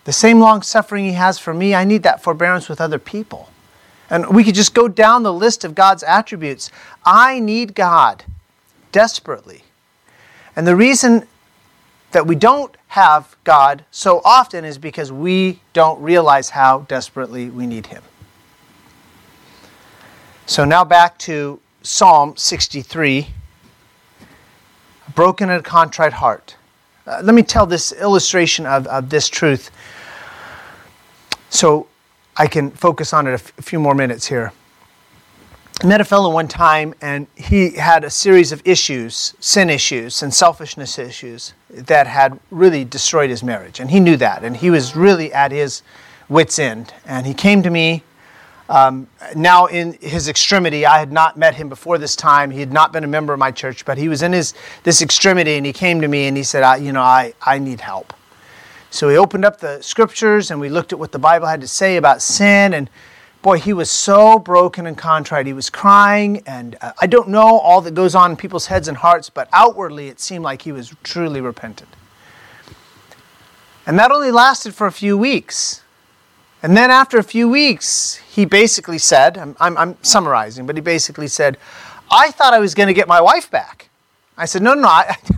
[0.03, 3.49] The same long suffering He has for me, I need that forbearance with other people.
[4.07, 6.69] And we could just go down the list of God's attributes.
[7.03, 8.23] I need God
[8.91, 9.63] desperately.
[10.55, 11.27] And the reason
[12.11, 17.65] that we don't have God so often is because we don't realize how desperately we
[17.65, 18.03] need Him.
[20.45, 23.38] So now back to Psalm 63 a
[25.15, 26.55] broken and contrite heart.
[27.05, 29.71] Uh, let me tell this illustration of, of this truth
[31.49, 31.87] so
[32.37, 34.53] I can focus on it a, f- a few more minutes here.
[35.81, 40.21] I met a fellow one time, and he had a series of issues, sin issues,
[40.21, 43.79] and selfishness issues that had really destroyed his marriage.
[43.79, 45.81] And he knew that, and he was really at his
[46.27, 46.93] wits' end.
[47.05, 48.03] And he came to me.
[48.69, 52.51] Um, now, in his extremity, I had not met him before this time.
[52.51, 54.53] He had not been a member of my church, but he was in his
[54.83, 57.57] this extremity, and he came to me and he said, I, "You know, I, I
[57.57, 58.13] need help."
[58.91, 61.67] So he opened up the scriptures, and we looked at what the Bible had to
[61.67, 62.91] say about sin, and
[63.41, 65.47] boy, he was so broken and contrite.
[65.47, 68.87] He was crying, and uh, I don't know all that goes on in people's heads
[68.87, 71.89] and hearts, but outwardly it seemed like he was truly repentant.
[73.87, 75.81] And that only lasted for a few weeks.
[76.61, 80.81] And then after a few weeks, he basically said, I'm, I'm, I'm summarizing, but he
[80.81, 81.57] basically said,
[82.11, 83.89] I thought I was going to get my wife back.
[84.37, 84.87] I said, No, no, no.
[84.87, 85.15] I,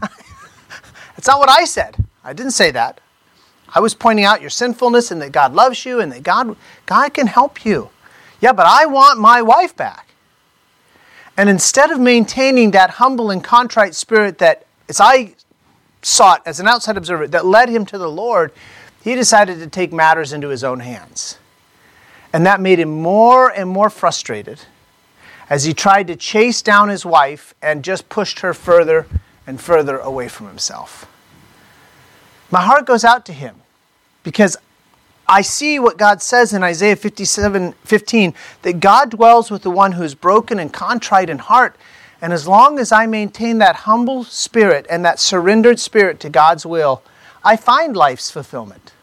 [1.15, 1.95] that's not what I said.
[2.23, 3.01] I didn't say that.
[3.73, 6.55] I was pointing out your sinfulness and that God loves you and that God,
[6.85, 7.89] God can help you.
[8.41, 10.09] Yeah, but I want my wife back.
[11.37, 15.35] And instead of maintaining that humble and contrite spirit that, as I
[16.01, 18.51] saw it as an outside observer, that led him to the Lord,
[19.03, 21.37] he decided to take matters into his own hands.
[22.33, 24.61] And that made him more and more frustrated
[25.49, 29.05] as he tried to chase down his wife and just pushed her further
[29.45, 31.07] and further away from himself.
[32.49, 33.55] My heart goes out to him
[34.23, 34.55] because
[35.27, 39.93] I see what God says in Isaiah 57 15 that God dwells with the one
[39.93, 41.75] who is broken and contrite in heart.
[42.21, 46.65] And as long as I maintain that humble spirit and that surrendered spirit to God's
[46.65, 47.01] will,
[47.43, 48.93] I find life's fulfillment.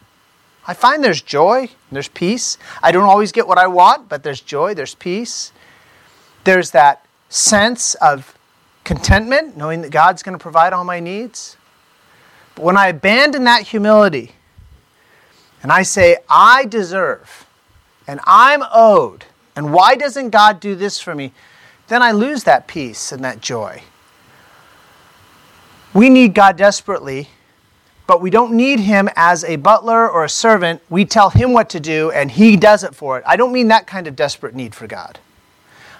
[0.66, 2.58] I find there's joy, there's peace.
[2.82, 5.52] I don't always get what I want, but there's joy, there's peace.
[6.44, 8.36] There's that sense of
[8.84, 11.56] contentment, knowing that God's going to provide all my needs.
[12.54, 14.32] But when I abandon that humility
[15.62, 17.46] and I say, I deserve
[18.06, 19.24] and I'm owed,
[19.56, 21.32] and why doesn't God do this for me?
[21.88, 23.82] Then I lose that peace and that joy.
[25.94, 27.28] We need God desperately,
[28.08, 30.80] but we don't need Him as a butler or a servant.
[30.88, 33.24] We tell Him what to do and He does it for it.
[33.26, 35.20] I don't mean that kind of desperate need for God.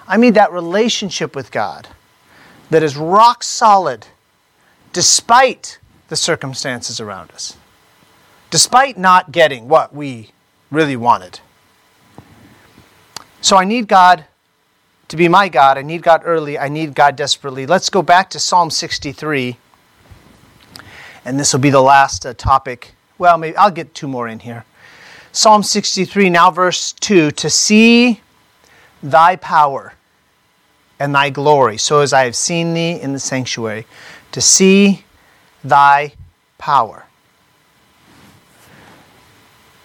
[0.07, 1.87] I mean that relationship with God
[2.71, 4.07] that is rock solid
[4.91, 7.55] despite the circumstances around us,
[8.49, 10.31] despite not getting what we
[10.71, 11.39] really wanted.
[13.39, 14.25] So I need God
[15.09, 15.77] to be my God.
[15.77, 16.57] I need God early.
[16.57, 17.67] I need God desperately.
[17.67, 19.57] Let's go back to Psalm 63.
[21.29, 22.95] And this will be the last uh, topic.
[23.19, 24.65] Well, maybe I'll get two more in here.
[25.31, 28.21] Psalm 63, now verse 2 to see
[29.03, 29.93] thy power
[30.99, 33.85] and thy glory, so as I have seen thee in the sanctuary,
[34.31, 35.05] to see
[35.63, 36.13] thy
[36.57, 37.05] power.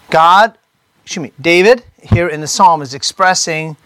[0.08, 0.56] God,
[1.02, 3.76] excuse me, David here in the psalm is expressing,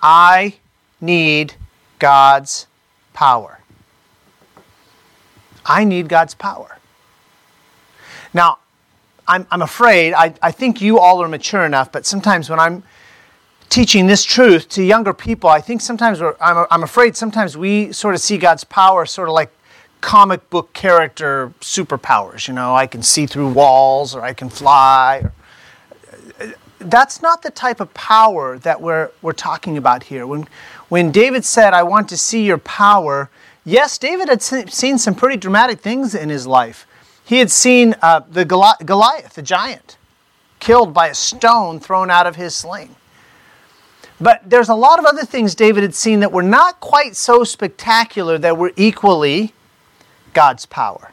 [0.00, 0.54] I
[1.00, 1.54] need
[1.98, 2.68] God's
[3.12, 3.58] power.
[5.66, 6.77] I need God's power.
[8.34, 8.58] Now,
[9.26, 12.82] I'm, I'm afraid, I, I think you all are mature enough, but sometimes when I'm
[13.68, 18.14] teaching this truth to younger people, I think sometimes I'm, I'm afraid sometimes we sort
[18.14, 19.50] of see God's power sort of like
[20.00, 22.48] comic book character superpowers.
[22.48, 25.26] You know, I can see through walls or I can fly.
[26.78, 30.26] That's not the type of power that we're, we're talking about here.
[30.26, 30.48] When,
[30.88, 33.28] when David said, I want to see your power,
[33.64, 36.86] yes, David had seen some pretty dramatic things in his life.
[37.28, 39.98] He had seen uh, the Goliath, the giant,
[40.60, 42.96] killed by a stone thrown out of his sling.
[44.18, 47.44] But there's a lot of other things David had seen that were not quite so
[47.44, 49.52] spectacular that were equally
[50.32, 51.12] God's power.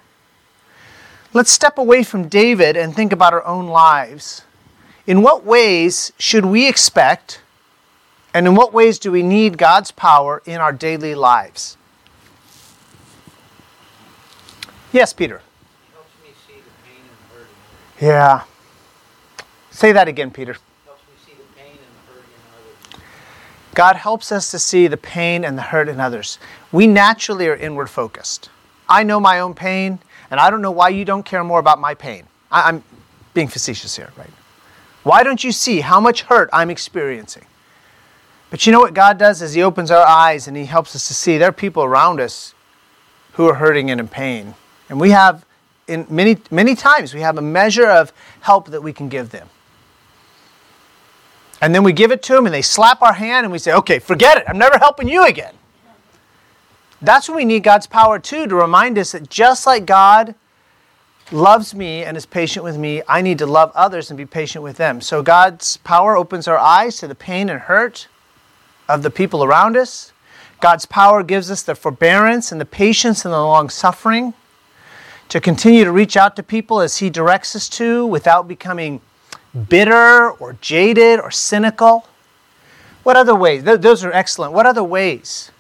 [1.33, 4.43] Let's step away from David and think about our own lives.
[5.05, 7.41] In what ways should we expect,
[8.33, 11.75] and in what ways do we need God's power in our daily lives?
[14.93, 15.41] Yes, Peter.
[18.01, 18.43] Yeah.
[19.71, 20.57] Say that again, Peter.
[23.73, 26.39] God helps us to see the pain and the hurt in others.
[26.71, 28.49] We naturally are inward focused.
[28.87, 29.99] I know my own pain,
[30.31, 32.25] and I don't know why you don't care more about my pain.
[32.51, 32.83] I, am
[33.33, 34.29] being facetious here, right?
[35.03, 37.45] Why don't you see how much hurt I'm experiencing?
[38.49, 41.07] But you know what God does is He opens our eyes and He helps us
[41.09, 42.53] to see there are people around us
[43.33, 44.55] who are hurting and in pain.
[44.89, 45.44] And we have
[45.87, 49.49] in many many times we have a measure of help that we can give them.
[51.61, 53.73] And then we give it to them and they slap our hand and we say,
[53.73, 54.45] "Okay, forget it.
[54.47, 55.53] I'm never helping you again."
[57.01, 60.35] That's when we need God's power too to remind us that just like God
[61.31, 64.63] loves me and is patient with me, I need to love others and be patient
[64.63, 65.01] with them.
[65.01, 68.07] So God's power opens our eyes to the pain and hurt
[68.87, 70.11] of the people around us.
[70.61, 74.33] God's power gives us the forbearance and the patience and the long suffering
[75.29, 79.01] to continue to reach out to people as He directs us to without becoming
[79.69, 82.07] bitter or jaded or cynical.
[83.03, 83.63] What other ways?
[83.63, 84.53] Those are excellent.
[84.53, 85.51] What other ways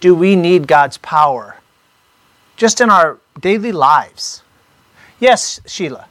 [0.00, 1.56] do we need God's power
[2.56, 4.42] just in our daily lives?
[5.18, 6.06] Yes, Sheila.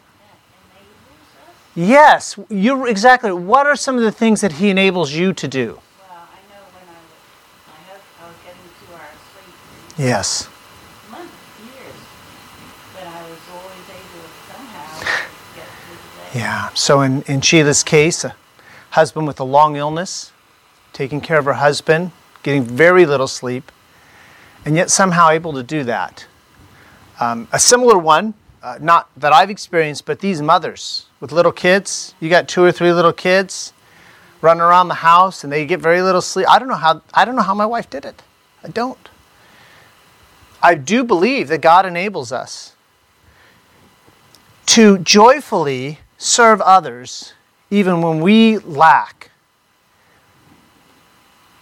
[1.75, 3.31] Yes, you exactly.
[3.31, 5.79] What are some of the things that He enables you to do?
[5.99, 7.13] Well, I know when I was,
[7.67, 10.07] I, I was getting two hours sleep.
[10.07, 10.49] Yes.
[16.37, 16.69] Yeah.
[16.75, 18.35] So in, in Sheila's case, a
[18.91, 20.31] husband with a long illness,
[20.93, 22.11] taking care of her husband,
[22.43, 23.71] getting very little sleep,
[24.63, 26.27] and yet somehow able to do that.
[27.19, 32.13] Um, a similar one, uh, not that I've experienced, but these mothers with little kids.
[32.19, 33.73] You got two or three little kids
[34.39, 36.47] running around the house, and they get very little sleep.
[36.47, 37.01] I don't know how.
[37.15, 38.21] I don't know how my wife did it.
[38.63, 39.09] I don't.
[40.61, 42.75] I do believe that God enables us
[44.67, 47.33] to joyfully serve others
[47.69, 49.31] even when we lack.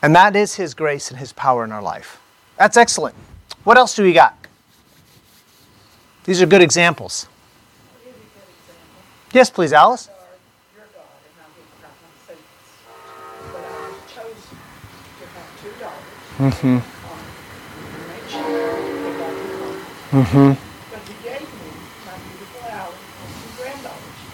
[0.01, 2.21] And that is His grace and His power in our life.
[2.57, 3.15] That's excellent.
[3.63, 4.37] What else do we got?
[6.25, 7.27] These are good examples.
[9.33, 10.09] Yes, please, Alice.
[16.37, 16.77] Mm-hmm.
[20.11, 20.64] Mm-hmm.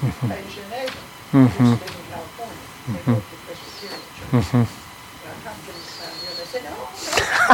[0.02, 0.34] Mm-hmm.
[0.34, 0.98] Asia and Ava.
[1.30, 1.62] Mm-hmm.
[1.62, 2.58] Used in California.
[2.58, 3.14] They mm-hmm.
[3.14, 4.34] both were Presbyterian church.
[4.34, 4.66] Mm-hmm.
[4.66, 7.54] And I come to this time here, they said, oh, no.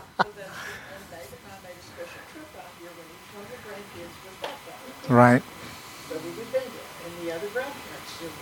[0.00, 3.44] so then, and David and I made a special trip out here when each one
[3.44, 5.04] of the grandkids was baptized.
[5.12, 5.44] Right.
[6.08, 8.32] So we would be there, and the other grandparents still.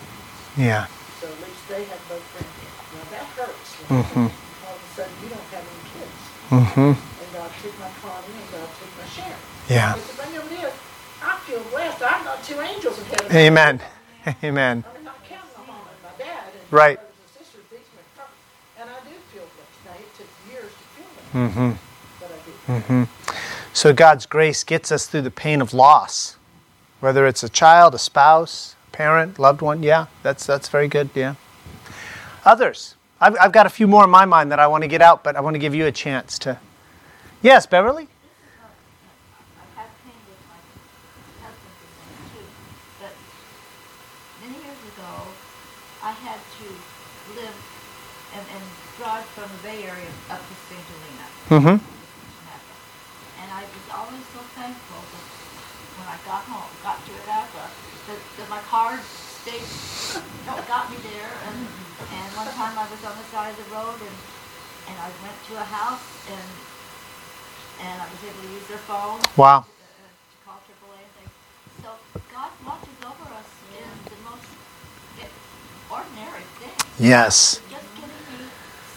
[0.55, 0.87] Yeah.
[1.19, 2.79] So at least they had both grandkids.
[2.95, 3.83] Now that hurts.
[3.91, 4.31] Mm-hmm.
[4.31, 6.23] All of a sudden, you don't have any kids.
[6.55, 6.95] Mm-hmm.
[6.95, 9.43] And God took my father and God took my share.
[9.67, 9.99] Yeah.
[9.99, 10.71] Because I never.
[11.23, 12.03] I feel blessed.
[12.03, 13.37] I've got two angels in heaven.
[13.37, 13.81] Amen.
[14.45, 14.85] Amen.
[14.89, 16.99] I mean, not counting my mom and my dad and right.
[16.99, 17.09] and
[17.39, 17.63] sisters.
[17.71, 17.81] These
[18.81, 19.85] and I do feel blessed.
[19.85, 21.51] Now, it took years to feel that.
[21.51, 21.71] Mm-hmm.
[22.21, 22.83] But I do.
[22.83, 23.73] Mm-hmm.
[23.73, 26.37] So God's grace gets us through the pain of loss,
[27.01, 29.83] whether it's a child, a spouse, parent, loved one.
[29.83, 31.11] Yeah, that's that's very good.
[31.15, 31.35] Yeah.
[32.45, 32.95] Others.
[33.21, 35.25] I've, I've got a few more in my mind that I want to get out,
[35.25, 36.59] but I want to give you a chance to.
[37.43, 38.09] Yes, Beverly.
[44.99, 45.23] ago,
[46.03, 46.67] I had to
[47.39, 47.59] live
[48.35, 48.65] and, and
[48.97, 50.81] drive from the Bay Area up to St.
[50.81, 51.38] Helena.
[51.49, 51.81] Mm-hmm.
[53.41, 55.27] And I was always so thankful that
[55.97, 59.65] when I got home, got to Napa, that, that my car stayed,
[60.69, 61.33] got me there.
[61.49, 61.57] And,
[62.05, 64.17] and one time I was on the side of the road and,
[64.93, 66.49] and I went to a house and,
[67.81, 69.65] and I was able to use their phone Wow.
[69.65, 71.33] uh, to call AAA and things.
[71.81, 71.97] So
[72.29, 74.49] God watches over us in the most
[75.89, 76.85] ordinary things.
[77.01, 77.65] Yes.
[77.73, 78.45] Just getting me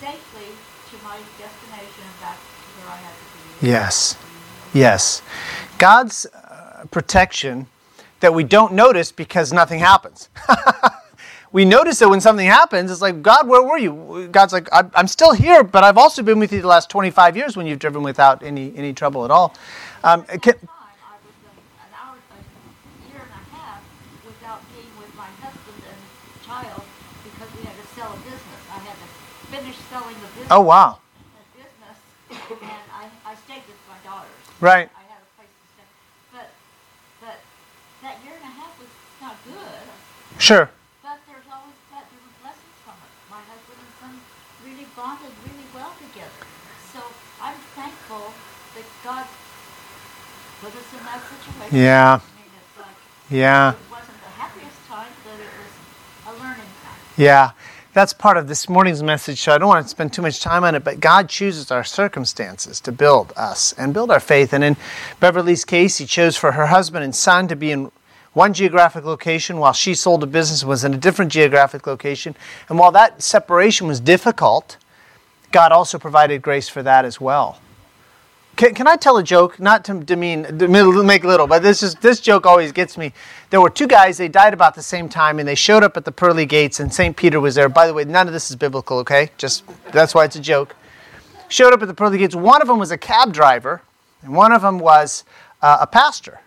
[0.03, 0.51] safely
[0.91, 3.50] to my destination and back to where I had to be.
[3.61, 4.17] Yes.
[4.73, 5.21] Yes.
[5.77, 7.67] God's uh, protection
[8.19, 10.29] that we don't notice because nothing happens.
[11.51, 12.89] we notice it when something happens.
[12.91, 14.29] It's like, God, where were you?
[14.31, 17.37] God's like, I'm I'm still here, but I've also been with you the last 25
[17.37, 19.53] years when you've driven without any, any trouble at all.
[20.03, 23.81] Um, can, I was an hour, and a half
[24.25, 26.81] without being with my husband and child
[27.23, 28.61] because we had to sell a business.
[28.71, 30.47] I had to finish selling the business.
[30.49, 31.00] oh, wow.
[34.61, 34.87] Right.
[34.93, 35.87] I had a place to stay.
[36.29, 36.49] But,
[37.17, 37.37] but
[38.05, 39.85] that year and a half was not good,
[40.37, 40.69] Sure.
[41.01, 42.21] but there's always, but there
[42.85, 43.11] from it.
[43.33, 44.13] My husband and son
[44.61, 46.45] really bonded really well together.
[46.93, 47.01] So
[47.41, 48.29] I'm thankful
[48.77, 49.25] that God
[50.61, 51.73] put us in that situation.
[51.73, 52.21] Yeah.
[52.21, 52.97] I mean, it's like,
[53.33, 53.73] Yeah.
[53.73, 55.73] it wasn't the happiest time, but it was
[56.29, 57.01] a learning time.
[57.17, 57.51] Yeah,
[57.93, 59.41] that's part of this morning's message.
[59.41, 61.83] So I don't want to spend too much time on it, but God chooses our
[61.83, 64.53] circumstances to build us and build our faith.
[64.53, 64.77] And in
[65.19, 67.91] Beverly's case, He chose for her husband and son to be in
[68.33, 72.35] one geographic location while she sold a business and was in a different geographic location.
[72.69, 74.77] And while that separation was difficult,
[75.51, 77.59] God also provided grace for that as well.
[78.61, 79.59] Can, can I tell a joke?
[79.59, 83.11] Not to demean, make little, but this is this joke always gets me.
[83.49, 84.19] There were two guys.
[84.19, 86.93] They died about the same time, and they showed up at the pearly gates, and
[86.93, 87.69] Saint Peter was there.
[87.69, 88.99] By the way, none of this is biblical.
[88.99, 90.75] Okay, just that's why it's a joke.
[91.47, 92.35] Showed up at the pearly gates.
[92.35, 93.81] One of them was a cab driver,
[94.21, 95.23] and one of them was
[95.63, 96.39] uh, a pastor.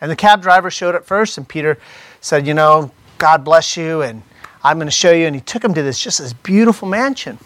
[0.00, 1.76] And the cab driver showed up first, and Peter
[2.22, 4.22] said, "You know, God bless you, and
[4.64, 7.38] I'm going to show you." And he took him to this just this beautiful mansion.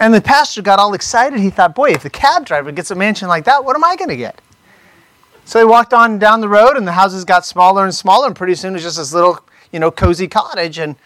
[0.00, 1.38] And the pastor got all excited.
[1.38, 3.96] He thought, boy, if the cab driver gets a mansion like that, what am I
[3.96, 4.40] going to get?
[5.44, 8.36] So he walked on down the road, and the houses got smaller and smaller, and
[8.36, 9.40] pretty soon it was just this little,
[9.72, 10.78] you know, cozy cottage.
[10.78, 10.96] And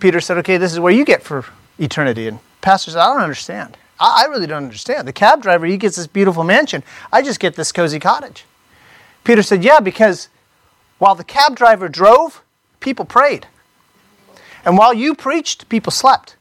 [0.00, 1.44] Peter said, okay, this is where you get for
[1.78, 2.26] eternity.
[2.26, 3.76] And pastor said, I don't understand.
[4.00, 5.06] I, I really don't understand.
[5.06, 6.82] The cab driver, he gets this beautiful mansion.
[7.12, 8.44] I just get this cozy cottage.
[9.24, 10.28] Peter said, yeah, because
[10.98, 12.42] while the cab driver drove,
[12.80, 13.46] people prayed.
[14.64, 16.36] And while you preached, people slept.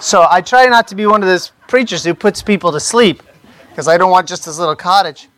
[0.00, 3.22] So I try not to be one of those preachers who puts people to sleep
[3.68, 5.28] because I don't want just this little cottage.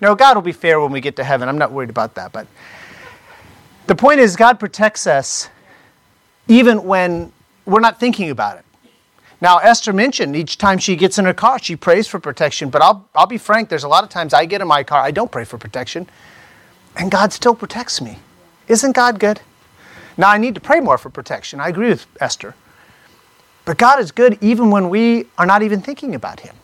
[0.00, 1.48] No, God will be fair when we get to heaven.
[1.48, 2.32] I'm not worried about that.
[2.32, 2.48] But
[3.86, 5.48] the point is, God protects us
[6.48, 7.32] even when
[7.64, 8.64] we're not thinking about it.
[9.40, 12.70] Now, Esther mentioned each time she gets in her car, she prays for protection.
[12.70, 15.00] But I'll, I'll be frank, there's a lot of times I get in my car,
[15.00, 16.08] I don't pray for protection,
[16.96, 18.18] and God still protects me.
[18.66, 19.40] Isn't God good?
[20.16, 21.60] Now, I need to pray more for protection.
[21.60, 22.56] I agree with Esther.
[23.68, 26.54] But God is good even when we are not even thinking about Him.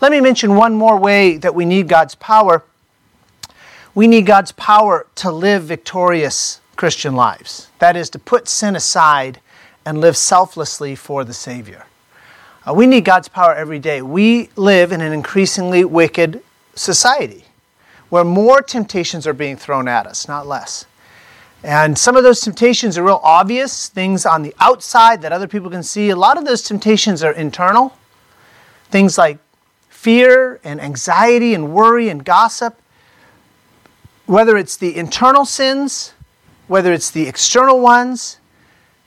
[0.00, 2.62] Let me mention one more way that we need God's power.
[3.92, 7.70] We need God's power to live victorious Christian lives.
[7.80, 9.40] That is, to put sin aside
[9.84, 11.86] and live selflessly for the Savior.
[12.64, 14.00] Uh, we need God's power every day.
[14.00, 16.40] We live in an increasingly wicked
[16.76, 17.46] society
[18.10, 20.86] where more temptations are being thrown at us, not less.
[21.64, 25.70] And some of those temptations are real obvious, things on the outside that other people
[25.70, 26.10] can see.
[26.10, 27.96] A lot of those temptations are internal,
[28.90, 29.38] things like
[29.88, 32.78] fear and anxiety and worry and gossip.
[34.26, 36.12] Whether it's the internal sins,
[36.66, 38.40] whether it's the external ones,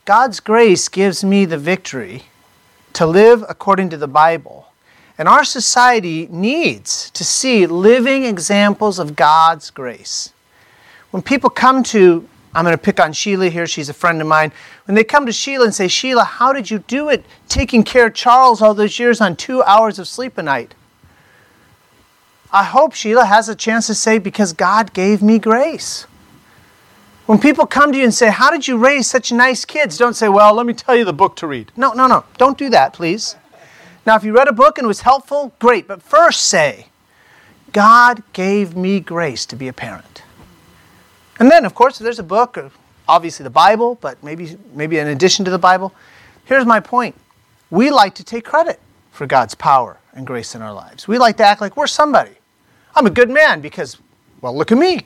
[0.04, 2.24] God's grace gives me the victory
[2.94, 4.72] to live according to the Bible.
[5.16, 10.32] And our society needs to see living examples of God's grace.
[11.12, 12.28] When people come to
[12.58, 13.68] I'm going to pick on Sheila here.
[13.68, 14.50] She's a friend of mine.
[14.86, 18.08] When they come to Sheila and say, Sheila, how did you do it taking care
[18.08, 20.74] of Charles all those years on two hours of sleep a night?
[22.52, 26.08] I hope Sheila has a chance to say, because God gave me grace.
[27.26, 29.96] When people come to you and say, How did you raise such nice kids?
[29.96, 31.70] Don't say, Well, let me tell you the book to read.
[31.76, 32.24] No, no, no.
[32.38, 33.36] Don't do that, please.
[34.04, 35.86] Now, if you read a book and it was helpful, great.
[35.86, 36.88] But first say,
[37.72, 40.22] God gave me grace to be a parent.
[41.38, 42.58] And then, of course, there's a book,
[43.08, 45.94] obviously the Bible, but maybe, maybe in addition to the Bible,
[46.44, 47.14] here's my point.
[47.70, 48.80] We like to take credit
[49.10, 51.06] for God's power and grace in our lives.
[51.06, 52.32] We like to act like we're somebody.
[52.94, 53.98] I'm a good man because,
[54.40, 55.02] well, look at me.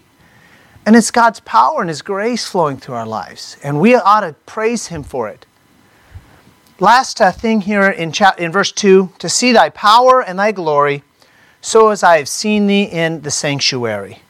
[0.87, 3.57] And it's God's power and His grace flowing through our lives.
[3.62, 5.47] And we ought to praise Him for it.
[6.80, 10.51] Last uh, thing here in, cha- in verse 2 to see thy power and thy
[10.51, 11.05] glory,
[11.61, 14.22] so as I have seen thee in the sanctuary.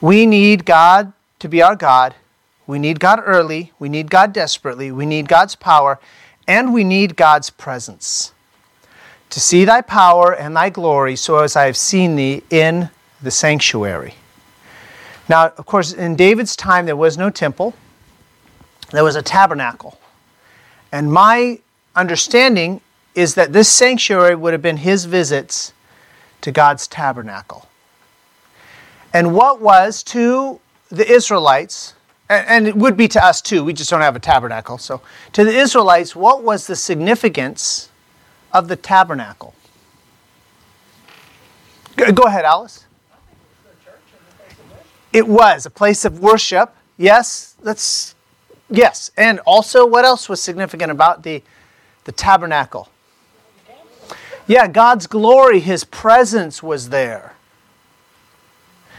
[0.00, 2.14] We need God to be our God.
[2.66, 3.72] We need God early.
[3.78, 4.90] We need God desperately.
[4.90, 5.98] We need God's power.
[6.46, 8.32] And we need God's presence.
[9.30, 12.90] To see thy power and thy glory, so as I have seen thee in
[13.22, 14.14] the sanctuary.
[15.28, 17.74] Now, of course, in David's time, there was no temple,
[18.92, 19.98] there was a tabernacle.
[20.92, 21.58] And my
[21.96, 22.80] understanding
[23.14, 25.72] is that this sanctuary would have been his visits
[26.42, 27.68] to God's tabernacle.
[29.16, 30.60] And what was to
[30.90, 31.94] the Israelites,
[32.28, 34.76] and it would be to us too, we just don't have a tabernacle.
[34.76, 35.00] So,
[35.32, 37.88] to the Israelites, what was the significance
[38.52, 39.54] of the tabernacle?
[41.96, 42.84] Go ahead, Alice.
[45.14, 46.76] It was a place of worship.
[46.98, 48.14] Yes, that's
[48.68, 49.10] yes.
[49.16, 51.42] And also, what else was significant about the
[52.04, 52.90] the tabernacle?
[54.46, 57.35] Yeah, God's glory, His presence was there.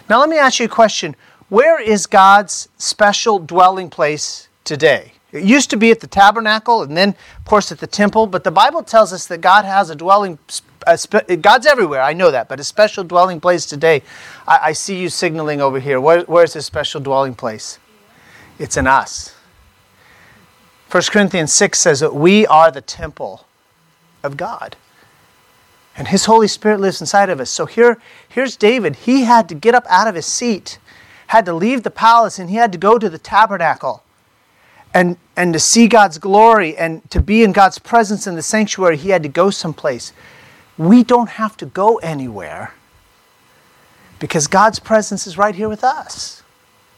[0.09, 1.15] Now, let me ask you a question.
[1.49, 5.13] Where is God's special dwelling place today?
[5.31, 8.43] It used to be at the tabernacle and then, of course, at the temple, but
[8.43, 10.39] the Bible tells us that God has a dwelling
[11.41, 14.03] God's everywhere, I know that, but a special dwelling place today.
[14.47, 15.99] I, I see you signaling over here.
[15.99, 17.77] Where, where's his special dwelling place?
[18.57, 19.35] It's in us.
[20.89, 23.45] 1 Corinthians 6 says that we are the temple
[24.23, 24.77] of God.
[25.97, 27.49] And his Holy Spirit lives inside of us.
[27.49, 28.95] So here, here's David.
[28.95, 30.77] He had to get up out of his seat,
[31.27, 34.03] had to leave the palace, and he had to go to the tabernacle.
[34.93, 38.97] And, and to see God's glory and to be in God's presence in the sanctuary,
[38.97, 40.13] he had to go someplace
[40.77, 42.73] we don't have to go anywhere
[44.19, 46.43] because God's presence is right here with us.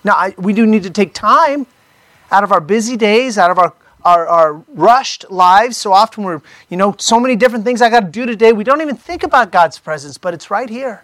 [0.04, 1.66] Now, I, we do need to take time
[2.32, 3.74] out of our busy days, out of our,
[4.04, 5.78] our, our rushed lives.
[5.78, 8.54] So often we're, you know, so many different things I got to do today.
[8.54, 11.04] We don't even think about God's presence, but it's right here.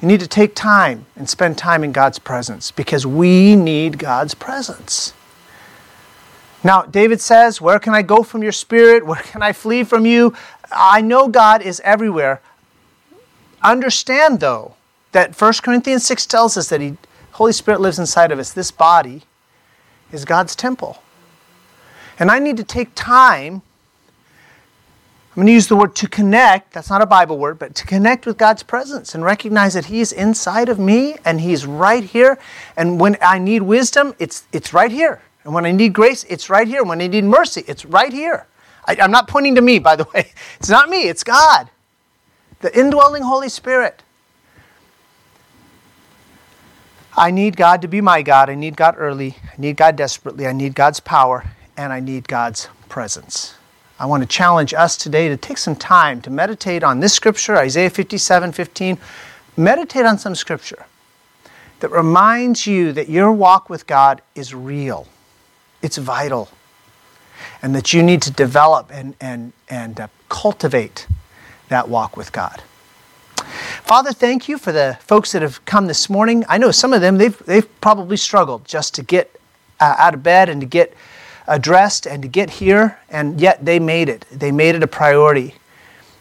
[0.00, 4.34] We need to take time and spend time in God's presence because we need God's
[4.34, 5.12] presence.
[6.62, 9.04] Now, David says, Where can I go from your spirit?
[9.06, 10.34] Where can I flee from you?
[10.70, 12.40] I know God is everywhere.
[13.62, 14.74] Understand, though,
[15.12, 16.96] that 1 Corinthians 6 tells us that he,
[17.32, 18.52] Holy Spirit lives inside of us.
[18.52, 19.22] This body
[20.12, 21.02] is God's temple.
[22.18, 23.62] And I need to take time.
[25.30, 26.72] I'm going to use the word to connect.
[26.72, 30.10] That's not a Bible word, but to connect with God's presence and recognize that He's
[30.10, 32.38] inside of me and He's right here.
[32.76, 35.20] And when I need wisdom, it's, it's right here.
[35.44, 36.82] And when I need grace, it's right here.
[36.82, 38.46] When I need mercy, it's right here.
[38.84, 40.32] I, am not pointing to me, by the way.
[40.58, 41.70] It's not me, it's God,
[42.60, 44.02] the indwelling Holy Spirit.
[47.16, 48.48] I need God to be my God.
[48.48, 49.36] I need God early.
[49.42, 50.46] I need God desperately.
[50.46, 51.44] I need God's power,
[51.78, 53.54] and I need God's presence.
[53.98, 57.56] I want to challenge us today to take some time to meditate on this scripture,
[57.56, 58.98] Isaiah 57 15.
[59.56, 60.84] Meditate on some scripture
[61.80, 65.08] that reminds you that your walk with God is real,
[65.80, 66.50] it's vital
[67.62, 71.06] and that you need to develop and, and, and uh, cultivate
[71.68, 72.62] that walk with God.
[73.36, 76.44] Father, thank you for the folks that have come this morning.
[76.48, 79.40] I know some of them, they've, they've probably struggled just to get
[79.80, 80.94] uh, out of bed and to get
[81.56, 84.26] dressed and to get here, and yet they made it.
[84.30, 85.54] They made it a priority.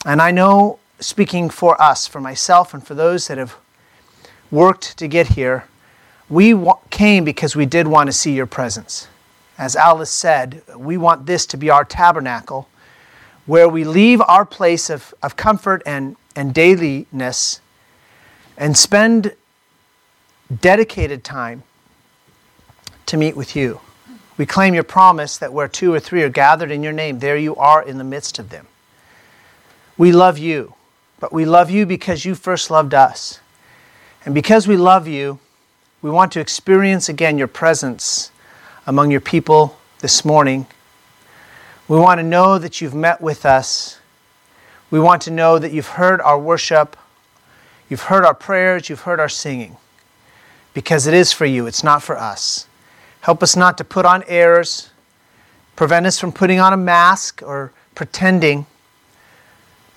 [0.05, 3.57] And I know, speaking for us, for myself, and for those that have
[4.49, 5.65] worked to get here,
[6.30, 6.55] we
[6.89, 9.07] came because we did want to see your presence
[9.57, 12.69] as Alice said, we want this to be our tabernacle
[13.45, 17.59] where we leave our place of, of comfort and, and dailiness
[18.57, 19.34] and spend
[20.61, 21.63] dedicated time
[23.05, 23.80] to meet with you.
[24.38, 27.38] We claim your promise that where two or three are gathered in your name, there
[27.38, 28.67] you are in the midst of them.
[29.97, 30.75] We love you,
[31.19, 33.39] but we love you because you first loved us.
[34.23, 35.39] And because we love you,
[36.01, 38.31] we want to experience again your presence
[38.85, 40.67] among your people this morning.
[41.88, 43.99] We want to know that you've met with us.
[44.91, 46.95] We want to know that you've heard our worship,
[47.89, 49.77] you've heard our prayers, you've heard our singing.
[50.73, 52.67] Because it is for you, it's not for us.
[53.28, 54.89] Help us not to put on airs,
[55.75, 58.65] prevent us from putting on a mask or pretending.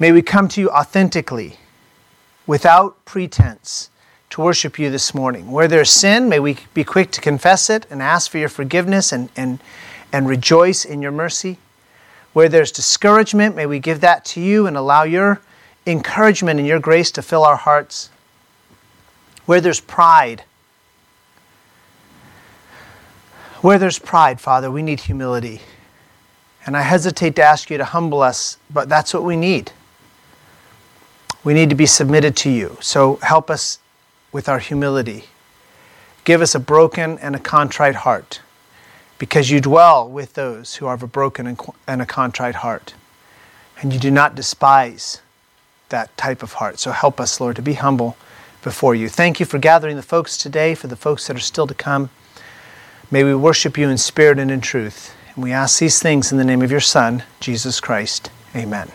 [0.01, 1.55] May we come to you authentically,
[2.45, 3.89] without pretense
[4.31, 5.53] to worship you this morning.
[5.53, 9.12] Where there's sin, may we be quick to confess it and ask for your forgiveness
[9.12, 9.61] and, and,
[10.12, 11.59] and rejoice in your mercy.
[12.33, 15.41] Where there's discouragement, may we give that to you and allow your
[15.87, 18.11] encouragement and your grace to fill our hearts.
[19.47, 20.43] Where there's pride,
[23.61, 25.61] Where there's pride, Father, we need humility.
[26.67, 29.73] And I hesitate to ask you to humble us, but that's what we need.
[31.45, 32.77] We need to be submitted to you.
[32.81, 33.79] So help us
[34.33, 35.25] with our humility.
[36.25, 38.41] Give us a broken and a contrite heart,
[39.19, 41.57] because you dwell with those who have a broken
[41.87, 42.95] and a contrite heart.
[43.81, 45.23] And you do not despise
[45.89, 46.79] that type of heart.
[46.79, 48.17] So help us, Lord, to be humble
[48.63, 49.09] before you.
[49.09, 52.11] Thank you for gathering the folks today, for the folks that are still to come.
[53.11, 55.15] May we worship you in spirit and in truth.
[55.35, 58.31] And we ask these things in the name of your Son, Jesus Christ.
[58.55, 58.93] Amen.